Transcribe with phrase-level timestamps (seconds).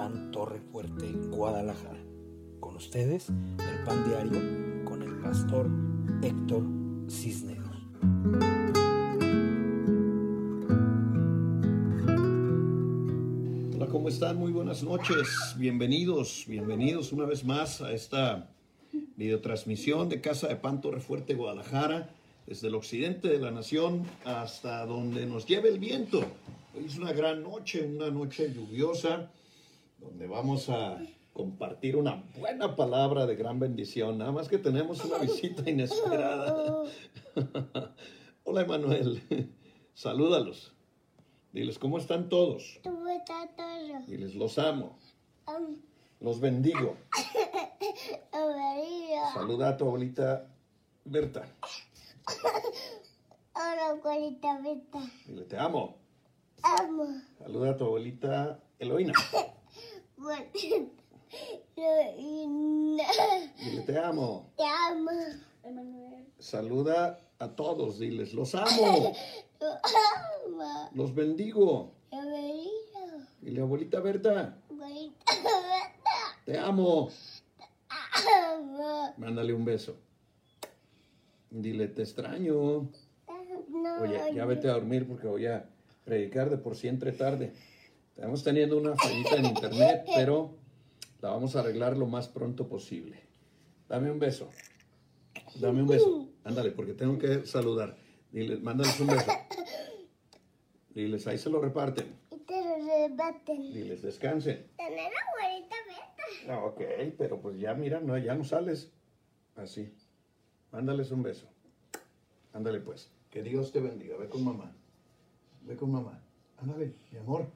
[0.00, 2.00] Pan Torre Fuerte, Guadalajara.
[2.58, 5.68] Con ustedes, el Pan Diario, con el pastor
[6.22, 6.64] Héctor
[7.06, 7.76] Cisneros.
[13.76, 14.38] Hola, ¿cómo están?
[14.38, 15.28] Muy buenas noches.
[15.58, 18.48] Bienvenidos, bienvenidos una vez más a esta
[19.18, 22.08] videotransmisión de Casa de Pan Torre Fuerte, Guadalajara,
[22.46, 26.20] desde el occidente de la nación hasta donde nos lleve el viento.
[26.74, 29.30] Hoy es una gran noche, una noche lluviosa,
[30.00, 30.98] donde vamos a
[31.32, 34.18] compartir una buena palabra de gran bendición.
[34.18, 36.82] Nada más que tenemos una visita inesperada.
[38.44, 39.22] Hola, Emanuel.
[39.94, 40.74] Salúdalos.
[41.52, 42.80] Diles, ¿cómo están todos?
[42.82, 44.00] ¿Cómo está todo?
[44.06, 44.98] Diles, los amo.
[46.20, 46.96] Los bendigo.
[49.34, 50.46] Saluda a tu abuelita
[51.04, 51.46] Berta.
[53.54, 55.00] Hola, abuelita Beta.
[55.26, 55.96] Dile, te amo.
[56.62, 57.06] Amo.
[57.38, 59.12] Saluda a tu abuelita Eloína.
[61.76, 63.04] Dile,
[63.86, 64.50] te amo.
[64.56, 65.10] Te amo.
[66.38, 67.98] Saluda a todos.
[67.98, 69.12] Diles, los amo.
[69.58, 70.90] Te amo.
[70.94, 71.92] Los bendigo.
[72.12, 72.70] Amarillo.
[73.40, 76.42] Dile, abuelita Berta, Abuelita Beta.
[76.44, 77.08] te amo.
[78.52, 79.14] Amo.
[79.16, 79.96] Mándale un beso.
[81.50, 82.90] Dile, te extraño.
[83.68, 85.66] No, Oye, ya vete a dormir porque voy a
[86.04, 87.54] predicar de por sí entre tarde.
[88.14, 90.54] Estamos teniendo una fallita en internet, pero
[91.20, 93.22] la vamos a arreglar lo más pronto posible.
[93.88, 94.50] Dame un beso.
[95.56, 96.28] Dame un beso.
[96.44, 97.96] Ándale, porque tengo que saludar.
[98.30, 99.30] Diles, mándales un beso.
[100.94, 102.14] Diles, ahí se lo reparten.
[102.30, 103.72] Y te lo rebaten.
[103.72, 104.66] Diles, descansen.
[104.76, 106.52] Tener abuelita Beta.
[106.52, 106.80] Ah, ok,
[107.18, 108.92] pero pues ya mira, no, ya no sales.
[109.56, 109.92] Así.
[110.72, 111.48] Mándales un beso.
[112.52, 113.10] Ándale pues.
[113.30, 114.16] Que Dios te bendiga.
[114.16, 114.72] Ve con mamá.
[115.62, 116.20] Ve con mamá.
[116.58, 117.46] Ándale, mi amor.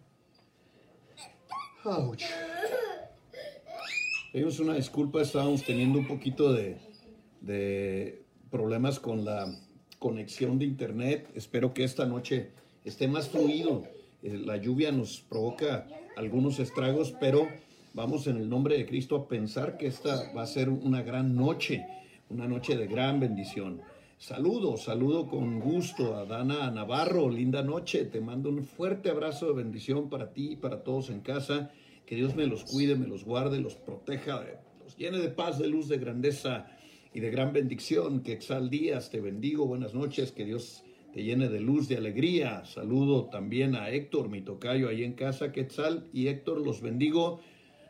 [1.84, 2.24] Ouch.
[4.33, 6.78] Pedimos una disculpa, estábamos teniendo un poquito de,
[7.40, 9.55] de problemas con la
[9.98, 11.30] conexión de internet.
[11.34, 12.50] Espero que esta noche
[12.84, 13.84] esté más fluido.
[14.22, 15.86] Eh, La lluvia nos provoca
[16.17, 17.48] algunos estragos, pero
[17.92, 21.36] vamos en el nombre de Cristo a pensar que esta va a ser una gran
[21.36, 21.86] noche,
[22.30, 23.83] una noche de gran bendición.
[24.19, 29.55] Saludo, saludo con gusto a Dana Navarro, linda noche, te mando un fuerte abrazo de
[29.55, 31.73] bendición para ti y para todos en casa,
[32.07, 34.45] que Dios me los cuide, me los guarde, los proteja,
[34.83, 36.67] los llene de paz, de luz, de grandeza
[37.13, 41.48] y de gran bendición, que exal días, te bendigo, buenas noches, que Dios te llene
[41.48, 42.64] de luz, de alegría.
[42.64, 47.41] Saludo también a Héctor, mi tocayo ahí en casa, Quetzal y Héctor, los bendigo,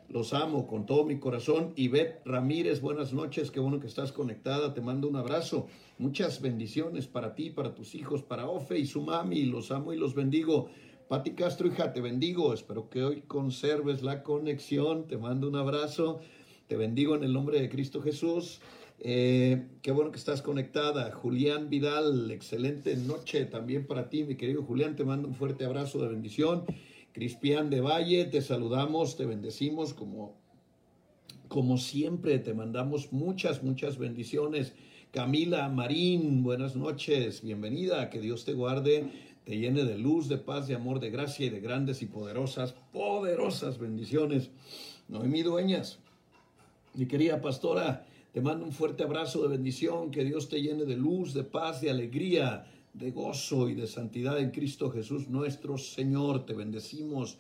[0.09, 1.73] los amo con todo mi corazón.
[1.77, 5.67] Ivette Ramírez, buenas noches, qué bueno que estás conectada, te mando un abrazo.
[5.99, 9.97] Muchas bendiciones para ti, para tus hijos, para Ofe y su mami, los amo y
[9.97, 10.69] los bendigo.
[11.09, 16.21] Pati Castro, hija, te bendigo, espero que hoy conserves la conexión, te mando un abrazo,
[16.67, 18.61] te bendigo en el nombre de Cristo Jesús.
[19.01, 21.13] Eh, qué bueno que estás conectada.
[21.13, 24.97] Julián Vidal, excelente noche también para ti, mi querido Julián.
[24.97, 26.65] Te mando un fuerte abrazo de bendición.
[27.15, 30.35] Crispián de Valle, te saludamos, te bendecimos como,
[31.47, 32.41] como siempre.
[32.41, 34.73] Te mandamos muchas, muchas bendiciones.
[35.13, 38.11] Camila Marín, buenas noches, bienvenida.
[38.11, 39.13] Que Dios te guarde,
[39.45, 42.75] te llene de luz, de paz, de amor, de gracia y de grandes y poderosas,
[42.93, 44.51] poderosas bendiciones.
[45.07, 46.01] Noemí Dueñas,
[46.95, 50.97] mi querida pastora, te mando un fuerte abrazo de bendición, que Dios te llene de
[50.97, 56.47] luz, de paz, de alegría, de gozo y de santidad en Cristo Jesús nuestro Señor.
[56.47, 57.37] Te bendecimos.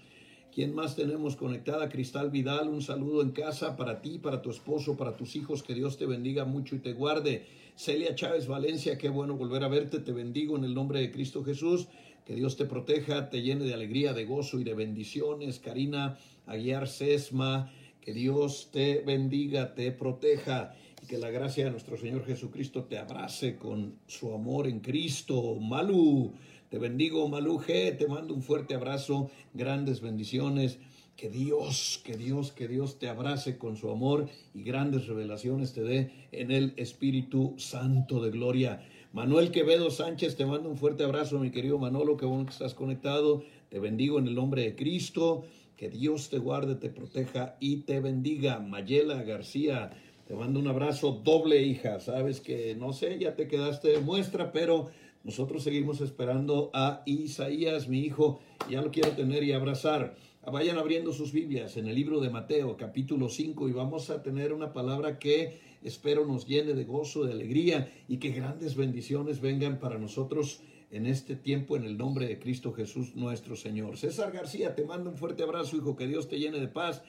[0.52, 1.88] ¿Quién más tenemos conectada?
[1.88, 5.62] Cristal Vidal, un saludo en casa para ti, para tu esposo, para tus hijos.
[5.62, 7.46] Que Dios te bendiga mucho y te guarde.
[7.76, 10.00] Celia Chávez Valencia, qué bueno volver a verte.
[10.00, 11.88] Te bendigo en el nombre de Cristo Jesús.
[12.24, 15.58] Que Dios te proteja, te llene de alegría, de gozo y de bendiciones.
[15.58, 21.98] Karina Aguiar Sesma, que Dios te bendiga, te proteja y que la gracia de nuestro
[21.98, 25.56] Señor Jesucristo te abrace con su amor en Cristo.
[25.56, 26.32] Malu,
[26.70, 30.78] te bendigo, Malu G, te mando un fuerte abrazo, grandes bendiciones.
[31.14, 35.82] Que Dios, que Dios, que Dios te abrace con su amor y grandes revelaciones te
[35.82, 38.82] dé en el Espíritu Santo de Gloria.
[39.12, 42.72] Manuel Quevedo Sánchez, te mando un fuerte abrazo, mi querido Manolo, qué bueno que estás
[42.72, 43.44] conectado.
[43.68, 45.44] Te bendigo en el nombre de Cristo.
[45.76, 48.60] Que Dios te guarde, te proteja y te bendiga.
[48.60, 49.90] Mayela García,
[50.26, 52.00] te mando un abrazo doble, hija.
[52.00, 54.90] Sabes que, no sé, ya te quedaste de muestra, pero
[55.22, 58.40] nosotros seguimos esperando a Isaías, mi hijo.
[58.70, 60.16] Ya lo quiero tener y abrazar.
[60.50, 64.52] Vayan abriendo sus Biblias en el libro de Mateo, capítulo 5, y vamos a tener
[64.52, 69.78] una palabra que espero nos llene de gozo, de alegría y que grandes bendiciones vengan
[69.78, 70.60] para nosotros
[70.90, 73.96] en este tiempo en el nombre de Cristo Jesús nuestro Señor.
[73.96, 77.02] César García, te mando un fuerte abrazo, hijo, que Dios te llene de paz,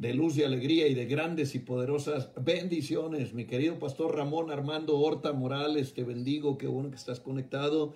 [0.00, 3.34] de luz, de alegría y de grandes y poderosas bendiciones.
[3.34, 7.92] Mi querido pastor Ramón Armando Horta Morales, te bendigo, qué bueno que estás conectado.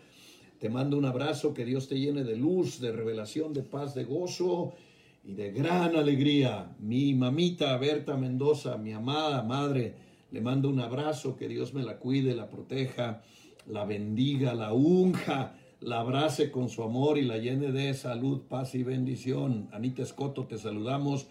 [0.58, 4.04] Te mando un abrazo, que Dios te llene de luz, de revelación, de paz, de
[4.04, 4.74] gozo
[5.24, 6.76] y de gran alegría.
[6.78, 9.94] Mi mamita Berta Mendoza, mi amada madre,
[10.30, 13.22] le mando un abrazo, que Dios me la cuide, la proteja,
[13.66, 18.74] la bendiga, la unja, la abrace con su amor y la llene de salud, paz
[18.74, 19.70] y bendición.
[19.72, 21.28] Anita Escoto, te saludamos.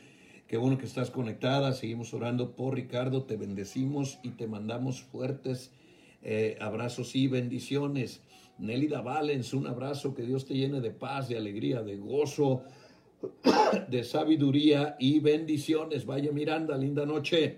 [0.54, 1.74] Qué bueno que estás conectada.
[1.74, 3.24] Seguimos orando por Ricardo.
[3.24, 5.72] Te bendecimos y te mandamos fuertes
[6.22, 8.22] eh, abrazos y bendiciones.
[8.60, 10.14] Nelida Valens, un abrazo.
[10.14, 12.62] Que Dios te llene de paz, de alegría, de gozo,
[13.90, 16.06] de sabiduría y bendiciones.
[16.06, 17.58] Vaya Miranda, linda noche.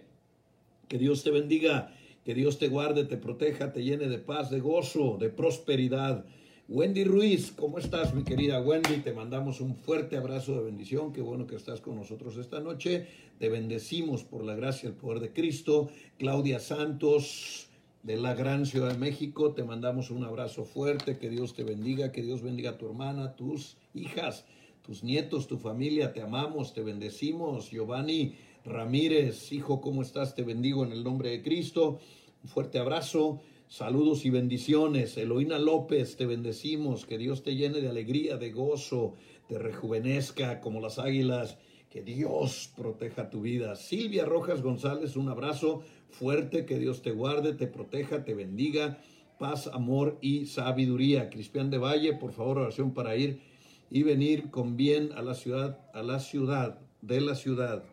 [0.87, 1.93] Que Dios te bendiga.
[2.23, 6.23] Que Dios te guarde, te proteja, te llene de paz, de gozo, de prosperidad.
[6.67, 8.97] Wendy Ruiz, ¿cómo estás, mi querida Wendy?
[8.97, 11.13] Te mandamos un fuerte abrazo de bendición.
[11.13, 13.05] Qué bueno que estás con nosotros esta noche.
[13.37, 15.89] Te bendecimos por la gracia y el poder de Cristo.
[16.17, 17.67] Claudia Santos,
[18.01, 21.19] de la Gran Ciudad de México, te mandamos un abrazo fuerte.
[21.19, 24.45] Que Dios te bendiga, que Dios bendiga a tu hermana, tus hijas,
[24.81, 26.13] tus nietos, tu familia.
[26.13, 27.69] Te amamos, te bendecimos.
[27.69, 30.33] Giovanni Ramírez, hijo, ¿cómo estás?
[30.33, 31.99] Te bendigo en el nombre de Cristo.
[32.41, 33.39] Un fuerte abrazo.
[33.67, 35.17] Saludos y bendiciones.
[35.17, 37.05] Eloína López, te bendecimos.
[37.05, 39.15] Que Dios te llene de alegría, de gozo,
[39.47, 41.57] te rejuvenezca como las águilas.
[41.89, 43.75] Que Dios proteja tu vida.
[43.75, 46.65] Silvia Rojas González, un abrazo fuerte.
[46.65, 48.99] Que Dios te guarde, te proteja, te bendiga.
[49.39, 51.31] Paz, amor y sabiduría.
[51.31, 53.41] Cristian de Valle, por favor, oración para ir
[53.89, 57.83] y venir con bien a la ciudad, a la ciudad, de la ciudad.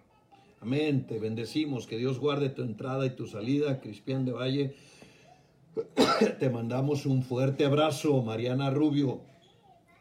[0.61, 1.07] Amén.
[1.07, 1.87] Te bendecimos.
[1.87, 3.81] Que Dios guarde tu entrada y tu salida.
[3.81, 4.75] Cristian de Valle.
[6.39, 9.23] Te mandamos un fuerte abrazo, Mariana Rubio.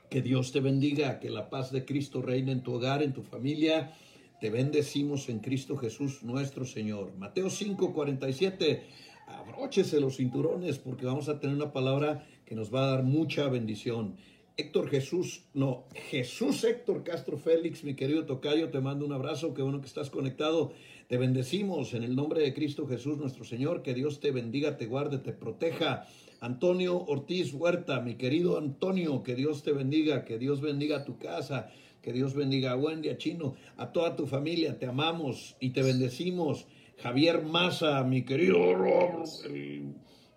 [0.09, 3.23] Que Dios te bendiga, que la paz de Cristo reine en tu hogar, en tu
[3.23, 3.93] familia.
[4.41, 7.13] Te bendecimos en Cristo Jesús nuestro Señor.
[7.17, 8.83] Mateo 5, 47.
[9.27, 13.47] Abróchese los cinturones porque vamos a tener una palabra que nos va a dar mucha
[13.47, 14.17] bendición.
[14.57, 19.61] Héctor Jesús, no, Jesús Héctor Castro Félix, mi querido Tocayo, te mando un abrazo, qué
[19.61, 20.73] bueno que estás conectado.
[21.11, 24.85] Te bendecimos en el nombre de Cristo Jesús nuestro Señor, que Dios te bendiga, te
[24.85, 26.07] guarde, te proteja.
[26.39, 31.69] Antonio Ortiz Huerta, mi querido Antonio, que Dios te bendiga, que Dios bendiga tu casa,
[32.01, 35.83] que Dios bendiga a Wendy, a Chino, a toda tu familia, te amamos y te
[35.83, 36.65] bendecimos.
[36.99, 38.57] Javier Maza, mi querido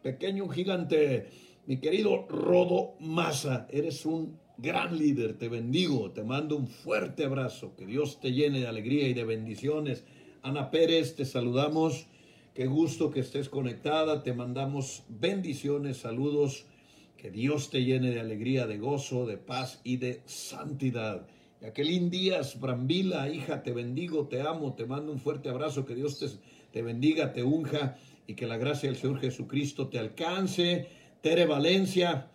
[0.02, 1.28] pequeño gigante,
[1.66, 7.76] mi querido Rodo Maza, eres un gran líder, te bendigo, te mando un fuerte abrazo,
[7.76, 10.04] que Dios te llene de alegría y de bendiciones.
[10.44, 12.06] Ana Pérez, te saludamos,
[12.52, 16.66] qué gusto que estés conectada, te mandamos bendiciones, saludos,
[17.16, 21.26] que Dios te llene de alegría, de gozo, de paz y de santidad.
[21.62, 26.18] Jacqueline Díaz, Brambila, hija, te bendigo, te amo, te mando un fuerte abrazo, que Dios
[26.18, 26.26] te,
[26.72, 27.96] te bendiga, te unja
[28.26, 30.86] y que la gracia del Señor Jesucristo te alcance.
[31.22, 32.28] Tere Valencia,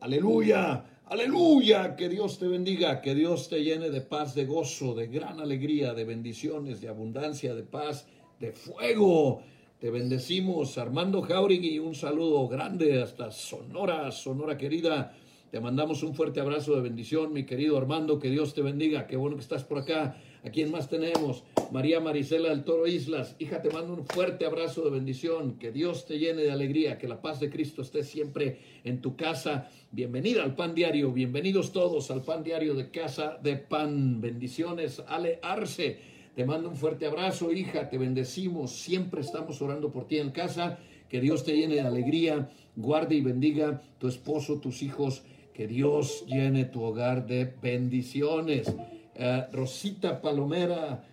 [0.00, 5.06] aleluya, aleluya, que Dios te bendiga, que Dios te llene de paz, de gozo, de
[5.06, 8.06] gran alegría, de bendiciones, de abundancia, de paz,
[8.40, 9.42] de fuego.
[9.78, 15.14] Te bendecimos, Armando Jauregui, un saludo grande hasta Sonora, Sonora querida.
[15.50, 19.16] Te mandamos un fuerte abrazo de bendición, mi querido Armando, que Dios te bendiga, qué
[19.16, 20.16] bueno que estás por acá.
[20.44, 21.44] ¿A quién más tenemos?
[21.74, 23.34] María Marisela del Toro Islas.
[23.40, 25.58] Hija, te mando un fuerte abrazo de bendición.
[25.58, 26.98] Que Dios te llene de alegría.
[26.98, 29.68] Que la paz de Cristo esté siempre en tu casa.
[29.90, 31.10] Bienvenida al Pan Diario.
[31.10, 34.20] Bienvenidos todos al Pan Diario de Casa de Pan.
[34.20, 35.02] Bendiciones.
[35.08, 35.98] Ale Arce.
[36.36, 37.90] Te mando un fuerte abrazo, hija.
[37.90, 38.70] Te bendecimos.
[38.70, 40.78] Siempre estamos orando por ti en casa.
[41.08, 42.50] Que Dios te llene de alegría.
[42.76, 45.24] Guarde y bendiga tu esposo, tus hijos.
[45.52, 48.72] Que Dios llene tu hogar de bendiciones.
[49.16, 51.04] Eh, Rosita Palomera,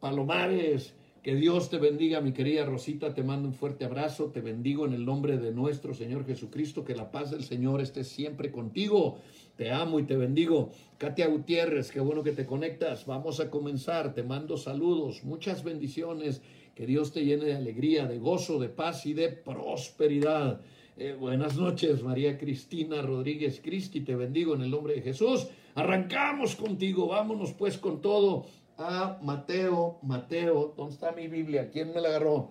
[0.00, 4.86] Palomares, que Dios te bendiga, mi querida Rosita, te mando un fuerte abrazo, te bendigo
[4.86, 9.18] en el nombre de nuestro Señor Jesucristo, que la paz del Señor esté siempre contigo.
[9.56, 10.70] Te amo y te bendigo.
[10.96, 13.04] Katia Gutiérrez, qué bueno que te conectas.
[13.04, 16.40] Vamos a comenzar, te mando saludos, muchas bendiciones,
[16.74, 20.62] que Dios te llene de alegría, de gozo, de paz y de prosperidad.
[20.96, 25.48] Eh, buenas noches, María Cristina Rodríguez Cristi, te bendigo en el nombre de Jesús.
[25.74, 28.46] Arrancamos contigo, vámonos pues con todo
[28.80, 31.70] a Mateo, Mateo, ¿dónde está mi Biblia?
[31.70, 32.50] ¿Quién me la agarró?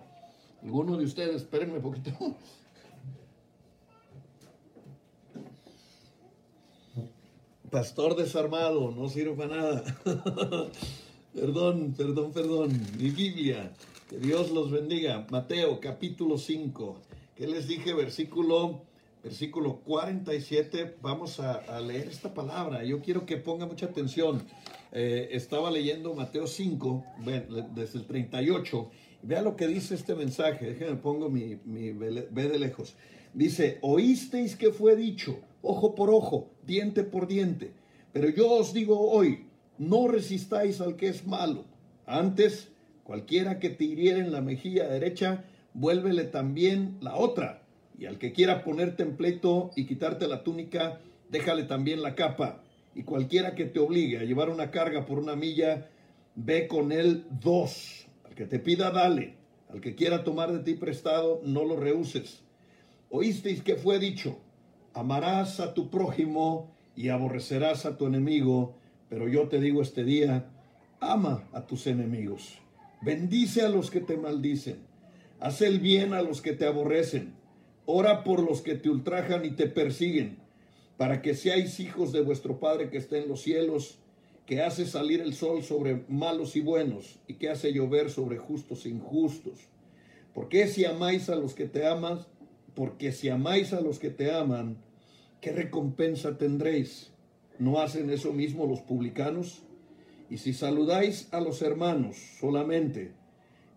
[0.62, 1.36] ¿Alguno de ustedes?
[1.36, 2.10] Espérenme un poquito.
[7.70, 9.84] Pastor desarmado, no sirve para nada.
[11.34, 12.80] perdón, perdón, perdón.
[12.98, 13.72] Mi Biblia,
[14.08, 15.26] que Dios los bendiga.
[15.30, 16.96] Mateo capítulo 5.
[17.36, 17.92] ¿Qué les dije?
[17.94, 18.82] Versículo
[19.22, 22.84] versículo 47, vamos a, leer esta palabra.
[22.84, 24.42] Yo quiero que ponga mucha atención.
[24.92, 27.04] Eh, estaba leyendo Mateo 5,
[27.74, 28.90] desde el 38.
[29.22, 30.66] Vea lo que dice este mensaje.
[30.66, 32.96] Déjenme pongo mi, ve de lejos.
[33.32, 37.72] Dice, oísteis que fue dicho, ojo por ojo, diente por diente.
[38.12, 39.46] Pero yo os digo hoy,
[39.78, 41.64] no resistáis al que es malo.
[42.06, 42.68] Antes,
[43.04, 45.44] cualquiera que te hiriera en la mejilla derecha,
[45.74, 47.62] vuélvele también la otra.
[47.96, 49.16] Y al que quiera ponerte en
[49.76, 52.64] y quitarte la túnica, déjale también la capa.
[52.94, 55.88] Y cualquiera que te obligue a llevar una carga por una milla,
[56.34, 58.06] ve con él dos.
[58.24, 59.36] Al que te pida, dale.
[59.68, 62.42] Al que quiera tomar de ti prestado, no lo rehuses.
[63.10, 64.38] Oísteis que fue dicho,
[64.94, 68.76] amarás a tu prójimo y aborrecerás a tu enemigo,
[69.08, 70.48] pero yo te digo este día,
[71.00, 72.58] ama a tus enemigos,
[73.02, 74.78] bendice a los que te maldicen,
[75.40, 77.34] haz el bien a los que te aborrecen,
[77.84, 80.38] ora por los que te ultrajan y te persiguen,
[81.00, 83.96] para que seáis hijos de vuestro Padre que está en los cielos,
[84.44, 88.84] que hace salir el sol sobre malos y buenos, y que hace llover sobre justos
[88.84, 89.60] e injustos.
[90.34, 92.26] Porque si amáis a los que te amas,
[92.74, 94.76] porque si amáis a los que te aman,
[95.40, 97.10] ¿qué recompensa tendréis?
[97.58, 99.62] ¿No hacen eso mismo los publicanos?
[100.28, 103.12] Y si saludáis a los hermanos solamente,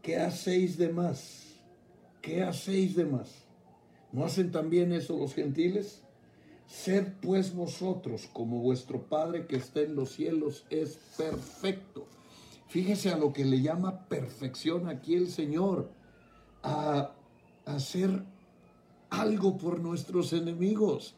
[0.01, 1.55] ¿qué hacéis de más?
[2.21, 3.45] ¿Qué hacéis de más?
[4.11, 6.02] ¿No hacen también eso los gentiles?
[6.73, 12.07] Sed pues vosotros como vuestro Padre que está en los cielos es perfecto.
[12.67, 15.91] Fíjese a lo que le llama perfección aquí el Señor,
[16.63, 17.11] a
[17.65, 18.23] hacer
[19.11, 21.13] algo por nuestros enemigos.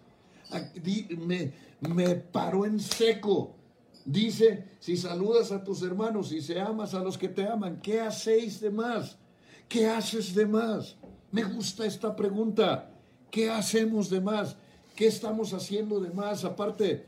[1.26, 3.56] Me, me paró en seco.
[4.04, 8.02] Dice, si saludas a tus hermanos y se amas a los que te aman, ¿qué
[8.02, 9.18] hacéis de más?
[9.70, 10.98] ¿Qué haces de más?
[11.32, 12.92] Me gusta esta pregunta.
[13.32, 14.58] ¿Qué hacemos de más?
[14.96, 16.46] ¿Qué estamos haciendo de más?
[16.46, 17.06] Aparte,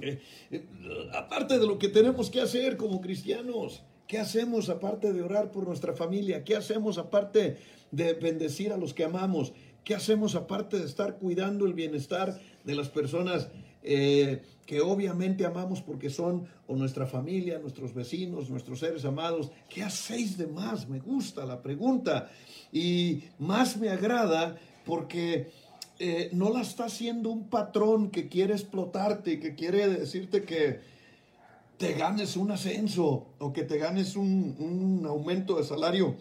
[0.00, 0.66] eh, eh,
[1.14, 3.82] aparte de lo que tenemos que hacer como cristianos.
[4.06, 6.44] ¿Qué hacemos aparte de orar por nuestra familia?
[6.44, 7.58] ¿Qué hacemos aparte
[7.90, 9.52] de bendecir a los que amamos?
[9.84, 13.48] ¿Qué hacemos aparte de estar cuidando el bienestar de las personas
[13.82, 19.52] eh, que obviamente amamos porque son o nuestra familia, nuestros vecinos, nuestros seres amados?
[19.68, 20.88] ¿Qué hacéis de más?
[20.88, 22.30] Me gusta la pregunta
[22.72, 25.50] y más me agrada porque
[26.02, 30.80] eh, no la está haciendo un patrón que quiere explotarte y que quiere decirte que
[31.76, 36.16] te ganes un ascenso o que te ganes un, un aumento de salario,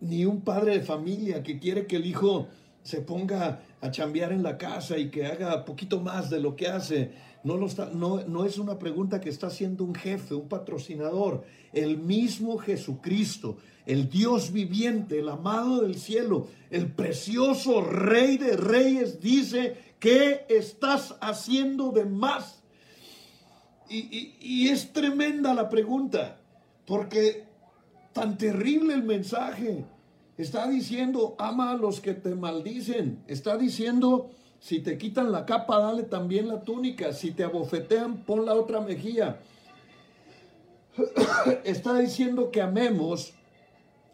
[0.00, 2.48] ni un padre de familia que quiere que el hijo
[2.82, 6.66] se ponga a chambear en la casa y que haga poquito más de lo que
[6.66, 7.12] hace.
[7.44, 11.44] No, es una pregunta que está haciendo un jefe, un patrocinador.
[11.72, 19.20] El mismo Jesucristo, el Dios viviente, el amado del cielo, el precioso Rey de Reyes,
[19.20, 22.62] dice, ¿qué estás haciendo de más?
[23.90, 26.40] Y es tremenda la pregunta,
[26.86, 27.44] porque
[28.14, 29.84] tan terrible el mensaje.
[30.38, 33.22] Está diciendo, ama a los que te maldicen.
[33.28, 34.30] Está diciendo,
[34.64, 37.12] si te quitan la capa, dale también la túnica.
[37.12, 39.38] Si te abofetean, pon la otra mejilla.
[41.64, 43.34] Está diciendo que amemos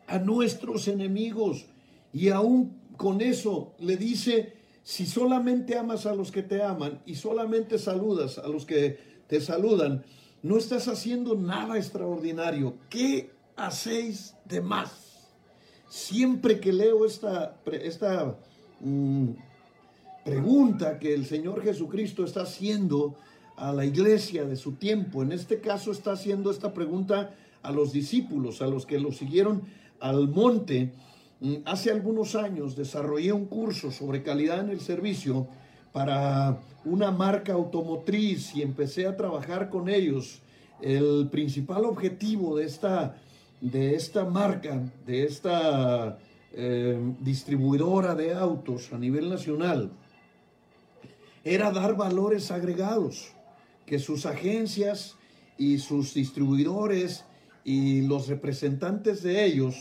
[0.09, 1.67] a nuestros enemigos.
[2.13, 7.15] Y aún con eso le dice, si solamente amas a los que te aman y
[7.15, 10.05] solamente saludas a los que te saludan,
[10.43, 12.75] no estás haciendo nada extraordinario.
[12.89, 15.29] ¿Qué hacéis de más?
[15.89, 18.37] Siempre que leo esta, esta
[18.81, 19.31] mm,
[20.25, 23.15] pregunta que el Señor Jesucristo está haciendo
[23.57, 27.93] a la iglesia de su tiempo, en este caso está haciendo esta pregunta a los
[27.93, 29.63] discípulos, a los que lo siguieron
[30.01, 30.93] al monte.
[31.41, 35.47] Mm, hace algunos años desarrollé un curso sobre calidad en el servicio
[35.93, 40.41] para una marca automotriz y empecé a trabajar con ellos.
[40.81, 43.17] El principal objetivo de esta
[43.61, 46.19] de esta marca, de esta
[46.53, 49.91] eh, distribuidora de autos a nivel nacional,
[51.45, 53.33] era dar valores agregados,
[53.87, 55.17] que sus agencias
[55.57, 57.25] y sus distribuidores
[57.65, 59.77] y los representantes de ellos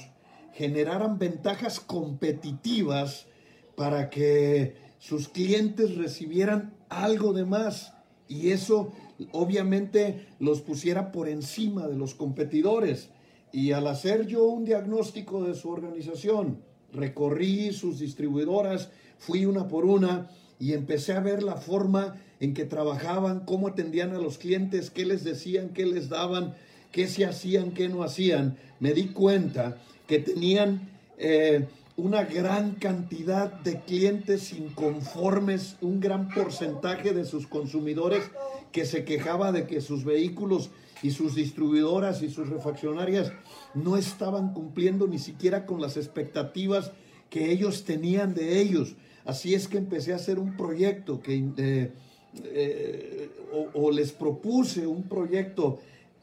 [0.53, 3.27] generaran ventajas competitivas
[3.75, 7.93] para que sus clientes recibieran algo de más
[8.27, 8.91] y eso
[9.31, 13.09] obviamente los pusiera por encima de los competidores.
[13.51, 16.61] Y al hacer yo un diagnóstico de su organización,
[16.93, 22.65] recorrí sus distribuidoras, fui una por una y empecé a ver la forma en que
[22.65, 26.53] trabajaban, cómo atendían a los clientes, qué les decían, qué les daban,
[26.91, 28.57] qué se hacían, qué no hacían.
[28.79, 37.13] Me di cuenta que tenían eh, una gran cantidad de clientes inconformes, un gran porcentaje
[37.13, 38.23] de sus consumidores
[38.71, 40.69] que se quejaba de que sus vehículos
[41.01, 43.31] y sus distribuidoras y sus refaccionarias
[43.73, 46.91] no estaban cumpliendo ni siquiera con las expectativas
[47.29, 48.95] que ellos tenían de ellos.
[49.25, 51.91] Así es que empecé a hacer un proyecto que, eh,
[52.43, 53.29] eh,
[53.73, 55.79] o, les propuse un proyecto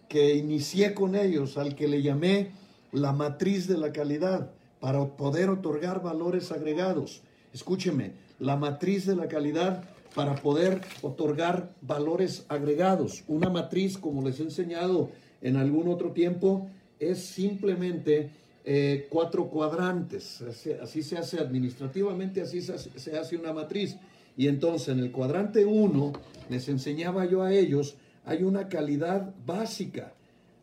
[0.08, 2.50] que inicié con ellos, al que le llamé
[2.92, 4.50] la matriz de la calidad,
[4.80, 7.22] para poder otorgar valores agregados.
[7.52, 9.84] Escúcheme, la matriz de la calidad
[10.14, 13.24] para poder otorgar valores agregados.
[13.28, 15.10] Una matriz, como les he enseñado
[15.42, 18.30] en algún otro tiempo, es simplemente
[18.68, 20.42] eh, cuatro cuadrantes.
[20.82, 23.96] Así, se hace administrativamente, así se hace, una matriz.
[24.37, 26.12] Y entonces en el cuadrante 1
[26.50, 27.94] les enseñaba yo a ellos,
[28.25, 30.14] hay una calidad básica,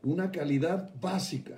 [0.04, 1.56] una calidad básica.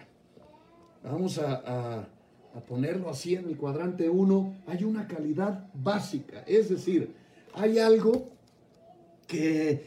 [1.04, 2.08] Vamos a,
[2.54, 6.44] a ponerlo así en el cuadrante 1, hay una calidad básica.
[6.46, 7.12] Es decir,
[7.56, 8.30] hay algo
[9.28, 9.84] que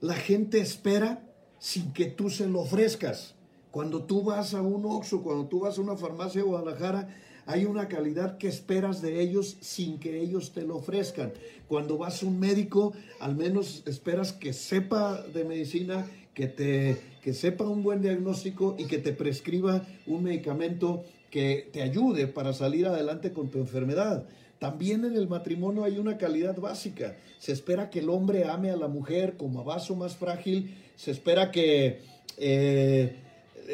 [0.00, 1.22] la gente espera
[1.60, 3.36] sin que tú se lo ofrezcas.
[3.70, 7.08] Cuando tú vas a un Oxxo, cuando tú vas a una farmacia de Guadalajara,
[7.46, 11.32] hay una calidad que esperas de ellos sin que ellos te lo ofrezcan.
[11.68, 17.34] Cuando vas a un médico, al menos esperas que sepa de medicina, que te que
[17.34, 22.86] sepa un buen diagnóstico y que te prescriba un medicamento que te ayude para salir
[22.86, 24.24] adelante con tu enfermedad.
[24.58, 27.16] También en el matrimonio hay una calidad básica.
[27.38, 30.76] Se espera que el hombre ame a la mujer como a vaso más frágil.
[30.96, 32.00] Se espera que
[32.36, 33.16] eh,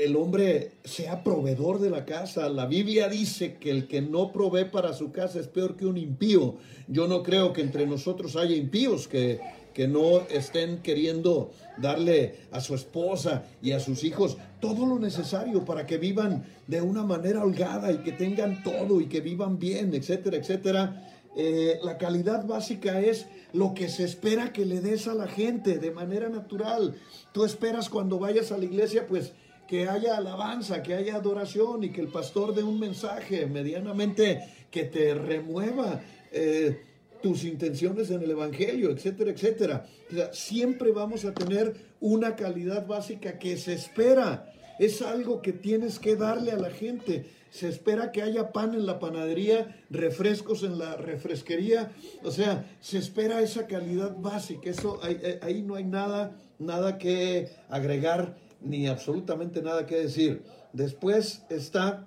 [0.05, 2.49] el hombre sea proveedor de la casa.
[2.49, 5.97] La Biblia dice que el que no provee para su casa es peor que un
[5.97, 6.57] impío.
[6.89, 9.41] Yo no creo que entre nosotros haya impíos que,
[9.75, 15.65] que no estén queriendo darle a su esposa y a sus hijos todo lo necesario
[15.65, 19.95] para que vivan de una manera holgada y que tengan todo y que vivan bien,
[19.95, 21.13] etcétera, etcétera.
[21.39, 25.79] Eh, la calidad básica es lo que se espera que le des a la gente
[25.79, 26.95] de manera natural.
[27.33, 29.35] Tú esperas cuando vayas a la iglesia, pues
[29.67, 34.85] que haya alabanza, que haya adoración y que el pastor dé un mensaje medianamente que
[34.85, 36.01] te remueva
[36.33, 36.83] eh,
[37.23, 39.87] tus intenciones en el Evangelio, etcétera, etcétera.
[40.33, 44.53] siempre vamos a tener una calidad básica que se espera.
[44.79, 47.25] Es algo que tienes que darle a la gente.
[47.51, 51.91] Se espera que haya pan en la panadería, refrescos en la refresquería.
[52.23, 54.69] O sea, se espera esa calidad básica.
[54.69, 60.43] Eso ahí, ahí no hay nada, nada que agregar ni absolutamente nada que decir.
[60.73, 62.07] Después está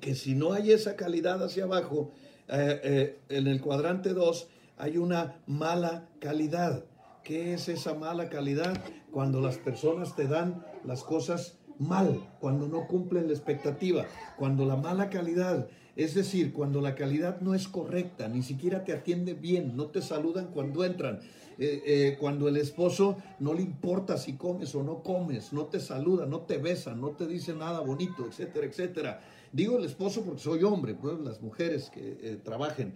[0.00, 2.12] que si no hay esa calidad hacia abajo,
[2.48, 6.84] eh, eh, en el cuadrante 2 hay una mala calidad.
[7.22, 8.76] ¿Qué es esa mala calidad?
[9.10, 14.04] Cuando las personas te dan las cosas mal, cuando no cumplen la expectativa,
[14.36, 18.92] cuando la mala calidad, es decir, cuando la calidad no es correcta, ni siquiera te
[18.92, 21.20] atiende bien, no te saludan cuando entran,
[21.58, 25.80] eh, eh, cuando el esposo no le importa si comes o no comes, no te
[25.80, 29.20] saluda, no te besa, no te dice nada bonito, etcétera, etcétera.
[29.52, 32.94] Digo el esposo porque soy hombre, pues las mujeres que eh, trabajen.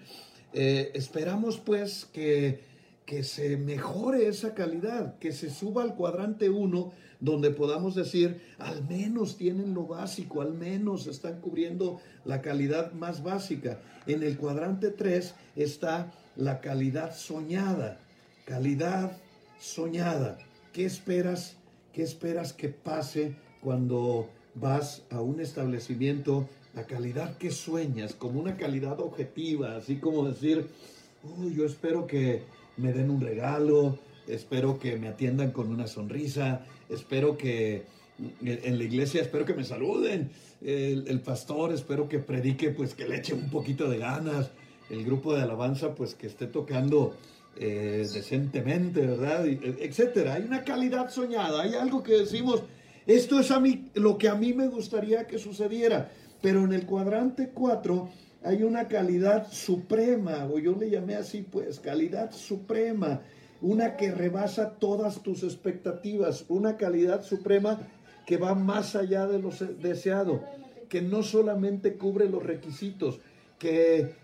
[0.53, 2.63] esperamos pues que,
[3.07, 8.87] que se mejore esa calidad, que se suba al cuadrante 1 donde podamos decir, al
[8.87, 13.81] menos tienen lo básico, al menos están cubriendo la calidad más básica.
[14.07, 18.01] En el cuadrante 3 está la calidad soñada.
[18.49, 19.13] Calidad
[19.61, 20.39] soñada.
[20.73, 21.59] ¿Qué esperas?
[21.93, 26.49] ¿Qué esperas que pase cuando vas a un establecimiento?
[26.75, 30.67] La calidad que sueñas, como una calidad objetiva, así como decir,
[31.55, 32.45] yo espero que
[32.79, 37.85] me den un regalo, espero que me atiendan con una sonrisa, espero que
[38.41, 40.31] en la iglesia espero que me saluden,
[40.63, 44.53] el, el, pastor espero que predique, pues que le eche un poquito de ganas,
[44.89, 47.15] el grupo de alabanza, pues que esté tocando
[47.61, 49.47] eh, decentemente, ¿verdad?
[49.47, 50.35] Eh, etcétera.
[50.35, 52.63] Hay una calidad soñada, hay algo que decimos,
[53.07, 56.87] esto es a mí, lo que a mí me gustaría que sucediera, pero en el
[56.87, 58.09] cuadrante 4
[58.45, 63.23] hay una calidad suprema, o yo le llamé así, pues, calidad suprema,
[63.61, 67.81] una que rebasa todas tus expectativas, una calidad suprema
[68.25, 70.45] que va más allá de lo deseado,
[70.89, 73.19] que no solamente cubre los requisitos,
[73.59, 74.15] que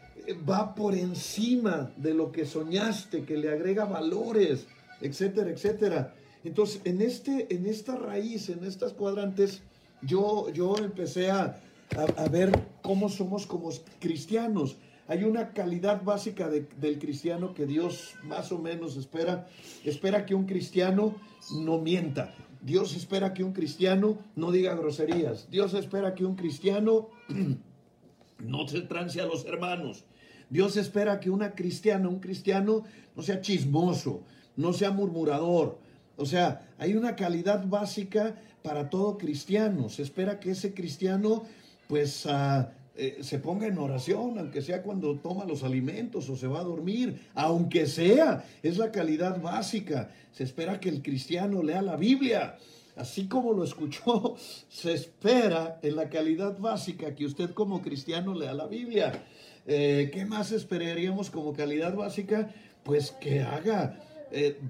[0.48, 4.66] va por encima de lo que soñaste, que le agrega valores,
[5.00, 6.14] etcétera, etcétera.
[6.44, 9.62] Entonces, en, este, en esta raíz, en estas cuadrantes,
[10.03, 11.61] yo, yo empecé a,
[11.96, 12.50] a, ver
[12.83, 14.77] cómo somos como cristianos.
[15.09, 19.48] Hay una calidad básica del cristiano que Dios más o menos espera.
[19.85, 21.14] Espera que un cristiano
[21.55, 22.35] no mienta.
[22.62, 25.50] Dios espera que un cristiano no diga groserías.
[25.50, 27.09] Dios espera que un cristiano
[28.38, 30.05] no se trance a los hermanos.
[30.51, 32.85] Dios espera que una cristiana, un cristiano,
[33.16, 34.23] no sea chismoso,
[34.57, 35.79] no sea murmurador.
[36.16, 39.88] O sea, hay una calidad básica para todo cristiano.
[39.88, 41.44] Se espera que ese cristiano,
[41.88, 46.47] pues, ah, eh, se ponga en oración, aunque sea cuando toma los alimentos o se
[46.47, 50.11] va a dormir, aunque sea, es la calidad básica.
[50.31, 52.57] Se espera que el cristiano lea la Biblia.
[52.97, 54.37] Así como lo escuchó,
[54.69, 59.25] se espera en la calidad básica que usted como cristiano lea la Biblia.
[59.67, 62.51] Eh, ¿Qué más esperaríamos como calidad básica?
[62.83, 63.99] Pues que haga
[64.31, 64.61] eh,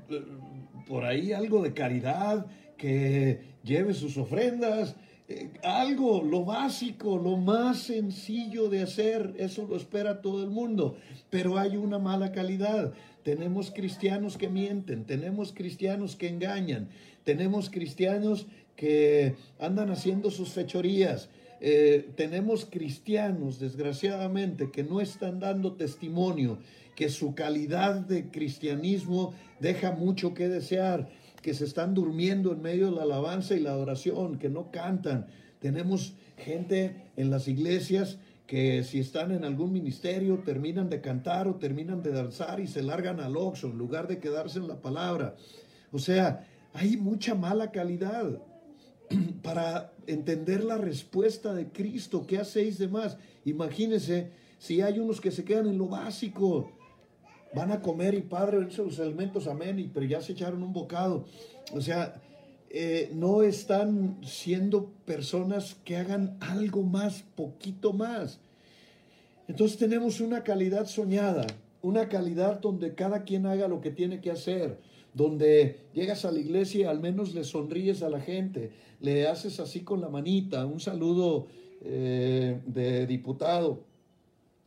[0.87, 4.95] por ahí algo de caridad, que lleve sus ofrendas,
[5.27, 10.97] eh, algo, lo básico, lo más sencillo de hacer, eso lo espera todo el mundo,
[11.31, 12.93] pero hay una mala calidad.
[13.25, 16.89] Tenemos cristianos que mienten, tenemos cristianos que engañan,
[17.25, 25.73] tenemos cristianos que andan haciendo sus fechorías, eh, tenemos cristianos, desgraciadamente, que no están dando
[25.73, 26.59] testimonio,
[26.95, 31.09] que su calidad de cristianismo deja mucho que desear
[31.41, 35.27] que se están durmiendo en medio de la alabanza y la adoración, que no cantan.
[35.61, 38.19] Tenemos gente en las iglesias
[38.55, 42.85] que si están en algún ministerio terminan de cantar o terminan de danzar y se
[42.85, 45.35] largan al oxo en lugar de quedarse en la palabra.
[45.91, 48.41] O sea, hay mucha mala calidad
[49.43, 52.29] para entender la respuesta de Cristo.
[52.29, 53.19] ¿Qué hacéis de más?
[53.45, 56.71] Imagínense si hay unos que se quedan en lo básico
[57.57, 61.25] van a comer y Padre, los alimentos, amén, y, pero ya se echaron un bocado.
[61.73, 62.23] O sea,
[62.71, 68.41] eh, no están siendo personas que hagan algo más, poquito más.
[69.47, 71.47] Entonces tenemos una calidad soñada,
[71.83, 74.79] una calidad donde cada quien haga lo que tiene que hacer,
[75.13, 79.61] donde llegas a la iglesia y al menos le sonríes a la gente, le haces
[79.61, 81.47] así con la manita, un saludo
[81.83, 83.85] eh, de diputado.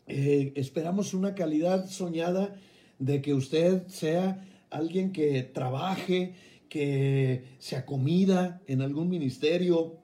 [0.05, 2.55] Eh, esperamos una calidad soñada
[2.99, 6.35] de que usted sea alguien que trabaje,
[6.69, 9.97] que se acomida en algún ministerio.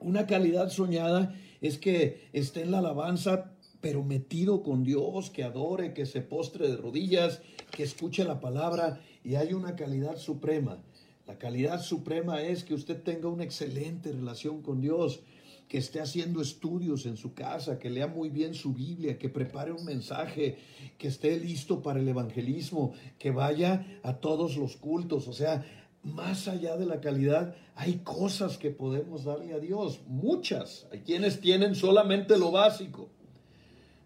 [0.00, 5.94] Una calidad soñada es que esté en la alabanza, pero metido con Dios, que adore,
[5.94, 10.82] que se postre de rodillas, que escuche la palabra y hay una calidad suprema.
[11.26, 15.20] La calidad suprema es que usted tenga una excelente relación con Dios,
[15.68, 19.72] que esté haciendo estudios en su casa, que lea muy bien su Biblia, que prepare
[19.72, 20.58] un mensaje,
[20.96, 25.26] que esté listo para el evangelismo, que vaya a todos los cultos.
[25.26, 25.64] O sea,
[26.04, 30.86] más allá de la calidad, hay cosas que podemos darle a Dios, muchas.
[30.92, 33.10] Hay quienes tienen solamente lo básico.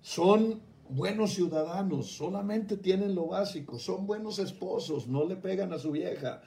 [0.02, 3.78] Son buenos ciudadanos, solamente tienen lo básico.
[3.78, 6.42] Son buenos esposos, no le pegan a su vieja.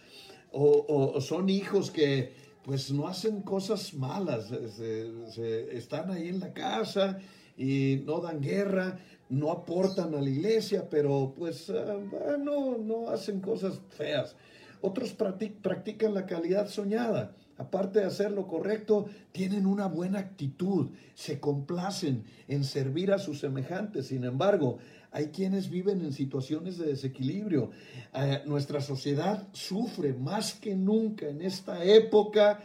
[0.52, 7.20] O, son hijos que pues no hacen cosas malas, están ahí en la casa
[7.58, 13.42] y no dan guerra, no aportan a la iglesia, pero pues ah, no, no hacen
[13.42, 14.36] cosas feas.
[14.82, 17.36] Otros practican la calidad soñada.
[17.58, 23.40] Aparte de hacer lo correcto, tienen una buena actitud, se complacen en servir a sus
[23.40, 24.08] semejantes.
[24.08, 24.80] Sin embargo,
[25.12, 27.70] hay quienes viven en situaciones de desequilibrio.
[28.14, 32.60] Eh, nuestra sociedad sufre más que nunca en esta época